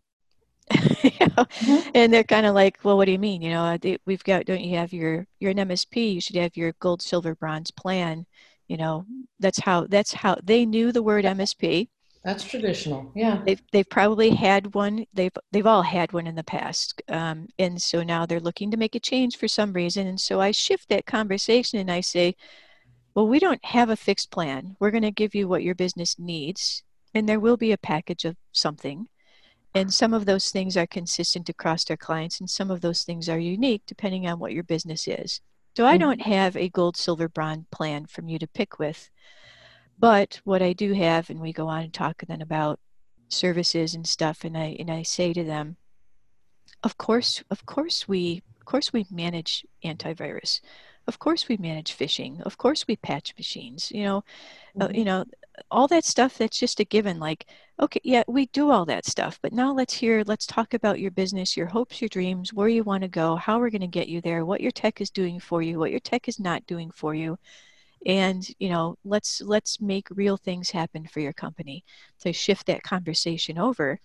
you 1.04 1.12
know? 1.20 1.46
mm-hmm. 1.46 1.90
And 1.94 2.14
they're 2.14 2.24
kind 2.24 2.46
of 2.46 2.56
like, 2.56 2.80
well, 2.84 2.98
what 2.98 3.06
do 3.06 3.12
you 3.12 3.20
mean? 3.20 3.42
You 3.42 3.52
know, 3.52 3.78
we've 4.06 4.24
got, 4.24 4.46
don't 4.46 4.62
you 4.62 4.78
have 4.78 4.94
your, 4.94 5.28
you're 5.40 5.52
an 5.52 5.58
MSP, 5.58 6.16
you 6.16 6.22
should 6.22 6.38
have 6.38 6.58
your 6.58 6.74
gold, 6.80 7.02
silver, 7.02 7.36
bronze 7.36 7.72
plan. 7.72 8.26
You 8.70 8.78
know, 8.78 9.06
that's 9.40 9.60
how, 9.60 9.88
that's 9.88 10.14
how 10.14 10.38
they 10.42 10.66
knew 10.66 10.94
the 10.94 11.04
word 11.04 11.26
MSP. 11.26 11.90
That's 12.24 12.46
traditional. 12.46 13.12
Yeah. 13.16 13.42
They've, 13.46 13.62
they've 13.72 13.90
probably 13.90 14.30
had 14.30 14.74
one. 14.74 15.06
They've, 15.14 15.32
they've 15.52 15.68
all 15.68 15.84
had 15.84 16.14
one 16.14 16.28
in 16.28 16.36
the 16.36 16.44
past. 16.44 17.02
Um, 17.10 17.48
and 17.58 17.82
so 17.82 18.04
now 18.04 18.26
they're 18.26 18.40
looking 18.40 18.72
to 18.72 18.78
make 18.78 18.96
a 18.96 19.00
change 19.00 19.36
for 19.36 19.48
some 19.50 19.74
reason. 19.74 20.08
And 20.08 20.20
so 20.20 20.40
I 20.40 20.52
shift 20.52 20.88
that 20.90 21.06
conversation 21.06 21.80
and 21.80 21.92
I 21.92 22.00
say, 22.00 22.36
well, 23.16 23.28
we 23.28 23.40
don't 23.40 23.64
have 23.66 23.90
a 23.90 23.96
fixed 23.96 24.32
plan. 24.32 24.76
We're 24.80 24.92
going 24.92 25.04
to 25.04 25.12
give 25.12 25.36
you 25.36 25.48
what 25.48 25.64
your 25.64 25.76
business 25.76 26.18
needs, 26.20 26.84
and 27.14 27.28
there 27.28 27.40
will 27.40 27.58
be 27.58 27.72
a 27.72 27.78
package 27.78 28.24
of 28.24 28.38
something. 28.52 29.08
And 29.76 29.94
some 29.94 30.14
of 30.14 30.26
those 30.26 30.52
things 30.52 30.78
are 30.78 30.88
consistent 30.88 31.50
across 31.50 31.90
our 31.90 31.98
clients, 31.98 32.40
and 32.40 32.50
some 32.50 32.72
of 32.72 32.82
those 32.82 33.04
things 33.04 33.28
are 33.28 33.40
unique 33.40 33.84
depending 33.86 34.28
on 34.28 34.40
what 34.40 34.54
your 34.54 34.64
business 34.64 35.08
is. 35.08 35.42
So 35.80 35.86
I 35.86 35.94
mm-hmm. 35.94 36.00
don't 36.02 36.22
have 36.24 36.58
a 36.58 36.68
gold, 36.68 36.98
silver, 36.98 37.30
bronze 37.30 37.64
plan 37.72 38.06
from 38.06 38.28
you 38.28 38.38
to 38.40 38.48
pick 38.48 38.80
with. 38.80 39.10
But 39.98 40.42
what 40.44 40.62
I 40.62 40.74
do 40.74 40.92
have, 40.92 41.30
and 41.30 41.40
we 41.40 41.54
go 41.54 41.70
on 41.70 41.84
and 41.84 41.94
talk 41.94 42.22
then 42.28 42.42
about 42.42 42.82
services 43.30 43.96
and 43.96 44.06
stuff, 44.06 44.44
and 44.44 44.58
I 44.58 44.76
and 44.78 44.92
I 44.92 45.04
say 45.04 45.32
to 45.32 45.42
them, 45.46 45.78
of 46.84 46.98
course, 46.98 47.46
of 47.50 47.66
course 47.66 48.10
we 48.10 48.44
of 48.60 48.66
course 48.66 48.92
we 48.92 49.06
manage 49.10 49.66
antivirus 49.86 50.60
of 51.08 51.18
course 51.18 51.48
we 51.48 51.56
manage 51.58 51.98
phishing 51.98 52.40
of 52.42 52.58
course 52.58 52.86
we 52.88 52.96
patch 52.98 53.34
machines 53.36 53.90
you 53.92 54.04
know 54.04 54.18
uh, 54.18 54.22
mm-hmm. 54.22 54.82
uh, 54.82 54.90
you 54.90 55.06
know 55.06 55.26
all 55.72 55.88
that 55.88 56.06
stuff 56.06 56.38
that's 56.38 56.60
just 56.60 56.80
a 56.80 56.86
given 56.86 57.20
like 57.20 57.46
okay 57.80 58.00
yeah 58.04 58.24
we 58.28 58.48
do 58.48 58.70
all 58.72 58.86
that 58.86 59.06
stuff 59.06 59.40
but 59.42 59.54
now 59.54 59.74
let's 59.74 59.94
hear 59.94 60.24
let's 60.26 60.46
talk 60.46 60.74
about 60.74 61.00
your 61.00 61.12
business 61.12 61.58
your 61.58 61.68
hopes 61.68 62.02
your 62.02 62.10
dreams 62.10 62.54
where 62.54 62.68
you 62.68 62.84
want 62.84 63.02
to 63.04 63.10
go 63.10 63.36
how 63.36 63.60
we're 63.60 63.70
going 63.70 63.82
to 63.82 63.88
get 63.88 64.08
you 64.08 64.22
there 64.22 64.46
what 64.46 64.62
your 64.62 64.72
tech 64.72 65.02
is 65.02 65.10
doing 65.10 65.40
for 65.40 65.62
you 65.62 65.80
what 65.80 65.92
your 65.92 66.00
tech 66.00 66.28
is 66.28 66.40
not 66.40 66.66
doing 66.66 66.92
for 66.92 67.14
you 67.14 67.38
and 68.06 68.48
you 68.60 68.70
know 68.70 68.96
let's 69.04 69.42
let's 69.42 69.82
make 69.82 70.08
real 70.12 70.38
things 70.38 70.70
happen 70.70 71.06
for 71.08 71.20
your 71.20 71.34
company 71.34 71.84
to 72.20 72.32
shift 72.32 72.68
that 72.68 72.84
conversation 72.84 73.58
over 73.58 74.00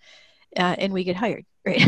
uh, 0.57 0.75
and 0.77 0.93
we 0.93 1.03
get 1.03 1.15
hired 1.15 1.45
right? 1.65 1.81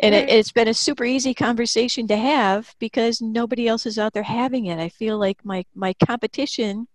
And 0.00 0.14
it, 0.16 0.28
it's 0.28 0.50
been 0.50 0.66
a 0.66 0.74
super 0.74 1.04
easy 1.04 1.32
conversation 1.32 2.08
to 2.08 2.16
have 2.16 2.74
because 2.80 3.20
nobody 3.20 3.68
else 3.68 3.86
is 3.86 4.00
out 4.00 4.12
there 4.12 4.24
having 4.24 4.66
it. 4.66 4.80
I 4.80 4.88
feel 4.88 5.16
like 5.16 5.44
my 5.44 5.64
my 5.76 5.94
competition 6.04 6.88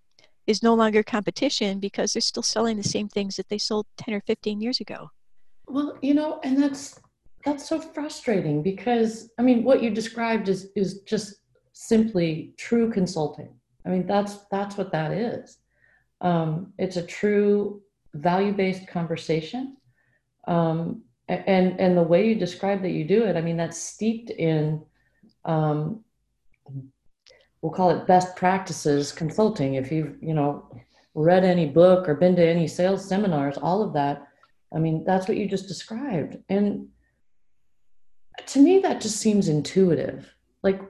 is 0.50 0.64
no 0.64 0.74
longer 0.74 1.04
competition 1.04 1.80
because 1.80 2.14
they're 2.14 2.22
still 2.22 2.44
selling 2.44 2.76
the 2.76 2.92
same 2.96 3.08
things 3.08 3.36
that 3.36 3.50
they 3.50 3.58
sold 3.60 3.86
10 3.98 4.16
or 4.16 4.22
15 4.22 4.62
years 4.62 4.80
ago. 4.80 5.12
Well 5.68 5.98
you 6.02 6.16
know 6.16 6.40
and 6.44 6.62
that's 6.62 7.00
that's 7.46 7.70
so 7.70 7.80
frustrating 7.80 8.62
because 8.62 9.30
i 9.40 9.42
mean 9.42 9.64
what 9.64 9.82
you 9.84 9.90
described 9.92 10.50
is 10.50 10.72
is 10.76 11.02
just 11.02 11.36
simply 11.74 12.54
true 12.58 12.92
consulting. 12.92 13.52
I 13.86 13.90
mean 13.90 14.06
that's 14.08 14.34
that's 14.52 14.76
what 14.78 14.92
that 14.92 15.12
is. 15.12 15.60
Um, 16.22 16.74
it's 16.78 16.98
a 16.98 17.06
true 17.06 17.82
value-based 18.14 18.88
conversation. 18.88 19.78
Um, 20.48 21.04
and 21.30 21.80
and 21.80 21.96
the 21.96 22.10
way 22.12 22.28
you 22.28 22.36
describe 22.36 22.82
that 22.82 22.90
you 22.90 23.06
do 23.06 23.24
it 23.24 23.38
i 23.38 23.42
mean 23.42 23.56
that's 23.56 23.78
steeped 23.78 24.32
in 24.32 24.82
um, 25.46 26.04
we'll 27.62 27.72
call 27.72 27.90
it 27.90 28.08
best 28.08 28.36
practices 28.36 29.12
consulting 29.12 29.76
if 29.76 29.92
you've 29.92 30.16
you 30.22 30.34
know 30.34 30.70
read 31.16 31.44
any 31.44 31.66
book 31.66 32.08
or 32.08 32.16
been 32.16 32.36
to 32.36 32.48
any 32.48 32.68
sales 32.68 33.08
seminars 33.08 33.58
all 33.58 33.82
of 33.82 33.94
that 33.94 34.28
i 34.74 34.80
mean 34.80 35.04
that's 35.06 35.28
what 35.28 35.38
you 35.38 35.48
just 35.48 35.68
described 35.68 36.38
and 36.50 36.88
to 38.46 38.60
me 38.60 38.80
that 38.80 39.02
just 39.02 39.18
seems 39.18 39.48
intuitive 39.48 40.34
like 40.64 40.82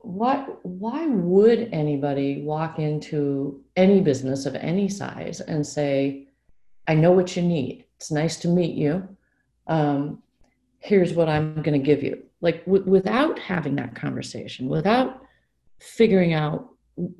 why 0.00 0.46
why 0.62 1.06
would 1.06 1.68
anybody 1.72 2.42
walk 2.42 2.78
into 2.78 3.62
any 3.74 4.00
business 4.00 4.46
of 4.46 4.54
any 4.54 4.88
size 4.88 5.40
and 5.40 5.66
say 5.66 6.28
i 6.86 6.94
know 6.94 7.12
what 7.12 7.36
you 7.36 7.42
need 7.42 7.86
it's 7.96 8.10
nice 8.10 8.36
to 8.38 8.48
meet 8.48 8.74
you. 8.74 9.08
Um, 9.66 10.22
here's 10.78 11.14
what 11.14 11.28
I'm 11.28 11.54
going 11.62 11.78
to 11.78 11.84
give 11.84 12.02
you. 12.02 12.22
Like 12.40 12.64
w- 12.66 12.84
without 12.84 13.38
having 13.38 13.74
that 13.76 13.94
conversation, 13.94 14.68
without 14.68 15.22
figuring 15.78 16.32
out 16.32 16.70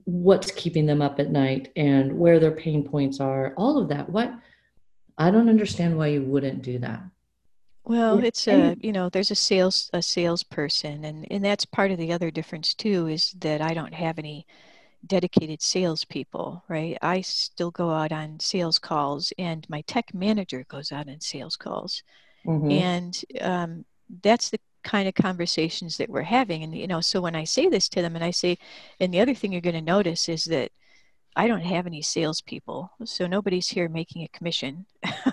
what's 0.05 0.51
keeping 0.53 0.87
them 0.87 1.03
up 1.03 1.21
at 1.21 1.31
night 1.31 1.71
and 1.77 2.19
where 2.19 2.41
their 2.41 2.53
pain 2.53 2.89
points 2.89 3.21
are, 3.21 3.53
all 3.57 3.79
of 3.79 3.89
that. 3.89 4.09
What 4.09 4.33
I 5.19 5.31
don't 5.31 5.49
understand 5.49 5.97
why 5.97 6.09
you 6.09 6.23
wouldn't 6.23 6.63
do 6.63 6.79
that. 6.79 7.03
Well, 7.85 8.19
it's 8.19 8.49
a 8.49 8.77
you 8.81 8.91
know 8.91 9.09
there's 9.09 9.31
a 9.31 9.37
sales 9.37 9.91
a 9.93 10.03
salesperson, 10.03 11.05
and 11.05 11.27
and 11.31 11.45
that's 11.45 11.65
part 11.65 11.93
of 11.93 11.99
the 11.99 12.13
other 12.13 12.33
difference 12.33 12.75
too 12.75 13.07
is 13.07 13.33
that 13.39 13.61
I 13.61 13.75
don't 13.75 13.95
have 13.95 14.19
any 14.19 14.47
dedicated 15.07 15.63
salespeople, 15.63 16.65
right? 16.69 16.99
I 17.01 17.21
still 17.21 17.71
go 17.71 17.91
out 17.91 18.11
on 18.11 18.41
sales 18.41 18.81
calls, 18.81 19.33
and 19.39 19.65
my 19.71 19.83
tech 19.83 20.13
manager 20.13 20.65
goes 20.69 20.91
out 20.91 21.09
on 21.09 21.21
sales 21.21 21.57
calls, 21.57 22.03
mm-hmm. 22.45 22.71
and 22.73 23.25
um, 23.41 23.85
that's 24.23 24.51
the 24.51 24.59
kind 24.87 25.09
of 25.09 25.15
conversations 25.15 25.97
that 25.97 26.09
we're 26.09 26.23
having. 26.23 26.63
And 26.63 26.75
you 26.75 26.87
know, 26.87 27.01
so 27.01 27.21
when 27.21 27.35
I 27.35 27.45
say 27.45 27.69
this 27.69 27.89
to 27.91 28.03
them, 28.03 28.15
and 28.15 28.25
I 28.25 28.31
say, 28.31 28.57
and 29.01 29.13
the 29.13 29.21
other 29.21 29.35
thing 29.35 29.53
you're 29.53 29.61
going 29.61 29.75
to 29.75 29.83
notice 29.83 30.29
is 30.29 30.45
that 30.45 30.71
I 31.35 31.49
don't 31.49 31.61
have 31.61 31.87
any 31.87 32.01
salespeople, 32.01 32.91
so 33.05 33.27
nobody's 33.27 33.69
here 33.69 33.89
making 33.91 34.23
a 34.23 34.29
commission. 34.29 34.87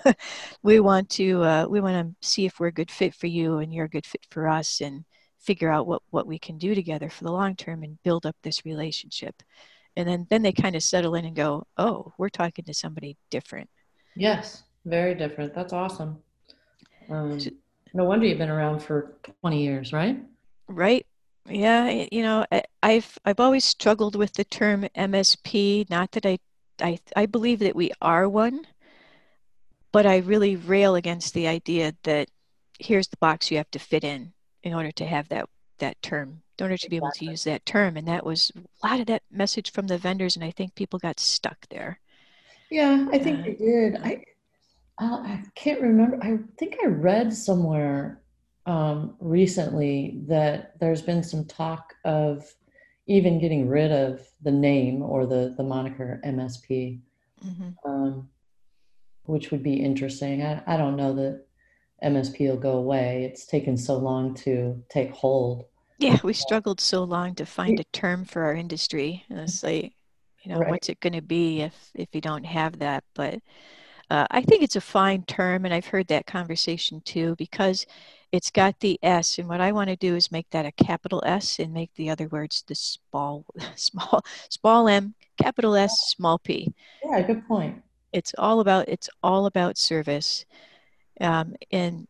we 0.63 0.79
want 0.81 1.09
to 1.11 1.43
uh, 1.43 1.65
we 1.69 1.79
want 1.79 1.95
to 2.21 2.27
see 2.27 2.45
if 2.45 2.59
we're 2.59 2.67
a 2.67 2.79
good 2.79 2.91
fit 2.91 3.15
for 3.15 3.27
you, 3.27 3.59
and 3.59 3.73
you're 3.73 3.85
a 3.85 3.89
good 3.89 4.05
fit 4.05 4.25
for 4.29 4.49
us, 4.49 4.81
and 4.81 5.05
figure 5.43 5.69
out 5.69 5.87
what 5.87 6.01
what 6.09 6.27
we 6.27 6.39
can 6.39 6.57
do 6.57 6.73
together 6.73 7.09
for 7.09 7.25
the 7.25 7.31
long 7.31 7.55
term 7.55 7.83
and 7.83 8.01
build 8.03 8.25
up 8.25 8.35
this 8.43 8.65
relationship 8.65 9.43
and 9.95 10.07
then 10.07 10.25
then 10.29 10.41
they 10.41 10.51
kind 10.51 10.75
of 10.75 10.81
settle 10.81 11.15
in 11.15 11.25
and 11.25 11.35
go 11.35 11.65
oh 11.77 12.11
we're 12.17 12.29
talking 12.29 12.63
to 12.65 12.73
somebody 12.73 13.17
different 13.29 13.69
yes 14.15 14.63
very 14.85 15.13
different 15.13 15.53
that's 15.53 15.73
awesome 15.73 16.17
um, 17.09 17.37
no 17.93 18.03
wonder 18.03 18.25
you've 18.25 18.37
been 18.37 18.49
around 18.49 18.79
for 18.79 19.13
20 19.41 19.63
years 19.63 19.93
right 19.93 20.17
right 20.67 21.05
yeah 21.49 22.05
you 22.11 22.23
know 22.23 22.45
i've 22.81 23.17
i've 23.25 23.39
always 23.39 23.65
struggled 23.65 24.15
with 24.15 24.33
the 24.33 24.45
term 24.45 24.87
msp 24.95 25.89
not 25.89 26.11
that 26.11 26.25
i 26.25 26.37
i, 26.81 26.97
I 27.15 27.25
believe 27.25 27.59
that 27.59 27.75
we 27.75 27.91
are 28.01 28.27
one 28.29 28.65
but 29.91 30.05
i 30.05 30.17
really 30.17 30.55
rail 30.55 30.95
against 30.95 31.33
the 31.33 31.47
idea 31.47 31.93
that 32.03 32.29
here's 32.79 33.07
the 33.07 33.17
box 33.17 33.51
you 33.51 33.57
have 33.57 33.71
to 33.71 33.79
fit 33.79 34.03
in 34.03 34.33
in 34.63 34.73
order 34.73 34.91
to 34.91 35.05
have 35.05 35.29
that 35.29 35.49
that 35.79 36.01
term 36.01 36.43
in 36.57 36.63
order 36.63 36.77
to 36.77 36.89
be 36.89 36.95
able 36.95 37.11
to 37.11 37.25
use 37.25 37.43
that 37.43 37.65
term. 37.65 37.97
And 37.97 38.07
that 38.07 38.25
was 38.25 38.51
a 38.83 38.87
lot 38.87 38.99
of 38.99 39.07
that 39.07 39.23
message 39.31 39.71
from 39.71 39.87
the 39.87 39.97
vendors, 39.97 40.35
and 40.35 40.45
I 40.45 40.51
think 40.51 40.75
people 40.75 40.99
got 40.99 41.19
stuck 41.19 41.57
there. 41.69 41.99
Yeah, 42.69 43.07
I 43.11 43.19
think 43.19 43.39
uh, 43.39 43.43
they 43.43 43.53
did. 43.53 43.97
I 43.97 44.23
I 44.99 45.43
can't 45.55 45.81
remember. 45.81 46.19
I 46.21 46.37
think 46.57 46.77
I 46.83 46.87
read 46.87 47.33
somewhere 47.33 48.21
um, 48.65 49.15
recently 49.19 50.19
that 50.27 50.79
there's 50.79 51.01
been 51.01 51.23
some 51.23 51.45
talk 51.45 51.95
of 52.05 52.53
even 53.07 53.39
getting 53.39 53.67
rid 53.67 53.91
of 53.91 54.21
the 54.41 54.51
name 54.51 55.01
or 55.01 55.25
the 55.25 55.53
the 55.57 55.63
moniker 55.63 56.21
MSP, 56.25 56.99
mm-hmm. 57.45 57.89
um, 57.89 58.29
which 59.25 59.51
would 59.51 59.63
be 59.63 59.73
interesting. 59.73 60.43
I, 60.43 60.61
I 60.67 60.77
don't 60.77 60.95
know 60.95 61.13
that 61.13 61.45
MSP 62.03 62.49
will 62.49 62.57
go 62.57 62.73
away. 62.73 63.25
It's 63.25 63.45
taken 63.45 63.77
so 63.77 63.97
long 63.97 64.33
to 64.35 64.81
take 64.89 65.11
hold. 65.11 65.65
Yeah, 65.97 66.19
we 66.23 66.33
struggled 66.33 66.79
so 66.79 67.03
long 67.03 67.35
to 67.35 67.45
find 67.45 67.79
a 67.79 67.85
term 67.85 68.25
for 68.25 68.43
our 68.43 68.53
industry. 68.53 69.25
It's 69.29 69.63
like, 69.63 69.93
you 70.43 70.51
know, 70.51 70.59
right. 70.59 70.69
what's 70.69 70.89
it 70.89 70.99
going 70.99 71.13
to 71.13 71.21
be 71.21 71.61
if 71.61 71.91
if 71.95 72.09
you 72.13 72.21
don't 72.21 72.45
have 72.45 72.79
that? 72.79 73.03
But 73.13 73.41
uh, 74.09 74.27
I 74.29 74.41
think 74.41 74.63
it's 74.63 74.75
a 74.75 74.81
fine 74.81 75.23
term, 75.23 75.65
and 75.65 75.73
I've 75.73 75.87
heard 75.87 76.07
that 76.07 76.25
conversation 76.25 77.01
too 77.01 77.35
because 77.37 77.85
it's 78.31 78.51
got 78.51 78.79
the 78.79 78.99
S, 79.03 79.37
and 79.37 79.47
what 79.47 79.61
I 79.61 79.71
want 79.71 79.89
to 79.89 79.95
do 79.95 80.15
is 80.15 80.31
make 80.31 80.49
that 80.51 80.65
a 80.65 80.71
capital 80.71 81.21
S 81.25 81.59
and 81.59 81.73
make 81.73 81.93
the 81.95 82.09
other 82.09 82.27
words 82.27 82.63
the 82.67 82.75
small, 82.75 83.45
small, 83.75 84.23
small 84.49 84.87
m, 84.87 85.15
capital 85.41 85.75
S, 85.75 85.93
small 86.07 86.39
p. 86.39 86.73
Yeah, 87.05 87.21
good 87.21 87.47
point. 87.47 87.81
It's 88.11 88.33
all 88.37 88.59
about 88.59 88.89
it's 88.89 89.09
all 89.21 89.45
about 89.45 89.77
service, 89.77 90.45
um, 91.21 91.55
and 91.71 92.07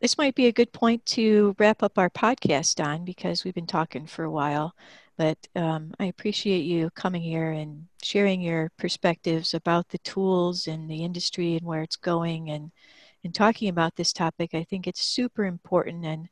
this 0.00 0.16
might 0.16 0.34
be 0.34 0.46
a 0.46 0.52
good 0.52 0.72
point 0.72 1.04
to 1.06 1.54
wrap 1.58 1.82
up 1.82 1.98
our 1.98 2.10
podcast 2.10 2.84
on 2.84 3.04
because 3.04 3.44
we've 3.44 3.54
been 3.54 3.66
talking 3.66 4.06
for 4.06 4.24
a 4.24 4.30
while. 4.30 4.74
But 5.20 5.36
um, 5.54 5.92
I 6.00 6.06
appreciate 6.06 6.62
you 6.62 6.88
coming 6.94 7.20
here 7.20 7.50
and 7.50 7.86
sharing 8.02 8.40
your 8.40 8.70
perspectives 8.78 9.52
about 9.52 9.86
the 9.90 9.98
tools 9.98 10.66
and 10.66 10.88
the 10.88 11.04
industry 11.04 11.58
and 11.58 11.66
where 11.66 11.82
it's 11.82 11.96
going 11.96 12.48
and, 12.48 12.72
and 13.22 13.34
talking 13.34 13.68
about 13.68 13.94
this 13.96 14.14
topic. 14.14 14.54
I 14.54 14.64
think 14.64 14.86
it's 14.86 15.02
super 15.02 15.44
important 15.44 16.06
and 16.06 16.28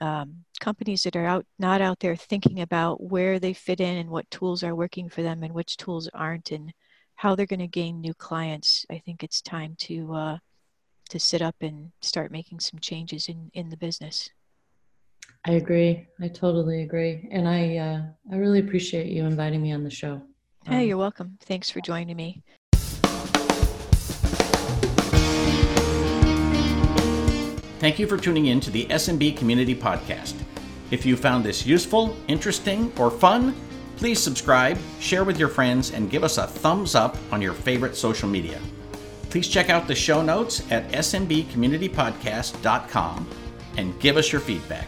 um, 0.00 0.46
companies 0.60 1.02
that 1.02 1.14
are 1.14 1.26
out 1.26 1.44
not 1.58 1.82
out 1.82 1.98
there 2.00 2.16
thinking 2.16 2.62
about 2.62 3.02
where 3.02 3.38
they 3.38 3.52
fit 3.52 3.80
in 3.80 3.98
and 3.98 4.08
what 4.08 4.30
tools 4.30 4.62
are 4.62 4.74
working 4.74 5.10
for 5.10 5.22
them 5.22 5.42
and 5.42 5.52
which 5.52 5.76
tools 5.76 6.08
aren't 6.14 6.52
and 6.52 6.72
how 7.16 7.34
they're 7.34 7.44
going 7.44 7.60
to 7.60 7.66
gain 7.66 8.00
new 8.00 8.14
clients. 8.14 8.86
I 8.90 8.96
think 9.04 9.22
it's 9.22 9.42
time 9.42 9.76
to 9.80 10.14
uh, 10.14 10.38
to 11.10 11.20
sit 11.20 11.42
up 11.42 11.56
and 11.60 11.92
start 12.00 12.32
making 12.32 12.60
some 12.60 12.80
changes 12.80 13.28
in 13.28 13.50
in 13.52 13.68
the 13.68 13.76
business. 13.76 14.30
I 15.44 15.52
agree. 15.52 16.06
I 16.20 16.28
totally 16.28 16.82
agree. 16.82 17.28
And 17.32 17.48
I 17.48 17.76
uh, 17.76 18.02
I 18.32 18.36
really 18.36 18.60
appreciate 18.60 19.08
you 19.08 19.24
inviting 19.24 19.60
me 19.60 19.72
on 19.72 19.82
the 19.82 19.90
show. 19.90 20.22
Um, 20.66 20.72
hey, 20.72 20.86
you're 20.86 20.96
welcome. 20.96 21.36
Thanks 21.40 21.68
for 21.68 21.80
joining 21.80 22.16
me. 22.16 22.40
Thank 27.80 27.98
you 27.98 28.06
for 28.06 28.16
tuning 28.16 28.46
in 28.46 28.60
to 28.60 28.70
the 28.70 28.86
SMB 28.86 29.36
Community 29.36 29.74
Podcast. 29.74 30.34
If 30.92 31.04
you 31.04 31.16
found 31.16 31.44
this 31.44 31.66
useful, 31.66 32.16
interesting, 32.28 32.92
or 32.96 33.10
fun, 33.10 33.56
please 33.96 34.22
subscribe, 34.22 34.78
share 35.00 35.24
with 35.24 35.36
your 35.36 35.48
friends, 35.48 35.90
and 35.90 36.08
give 36.08 36.22
us 36.22 36.38
a 36.38 36.46
thumbs 36.46 36.94
up 36.94 37.18
on 37.32 37.42
your 37.42 37.54
favorite 37.54 37.96
social 37.96 38.28
media. 38.28 38.60
Please 39.30 39.48
check 39.48 39.68
out 39.68 39.88
the 39.88 39.96
show 39.96 40.22
notes 40.22 40.62
at 40.70 40.88
smbcommunitypodcast.com 40.92 43.28
and 43.78 43.98
give 43.98 44.16
us 44.16 44.30
your 44.30 44.40
feedback. 44.40 44.86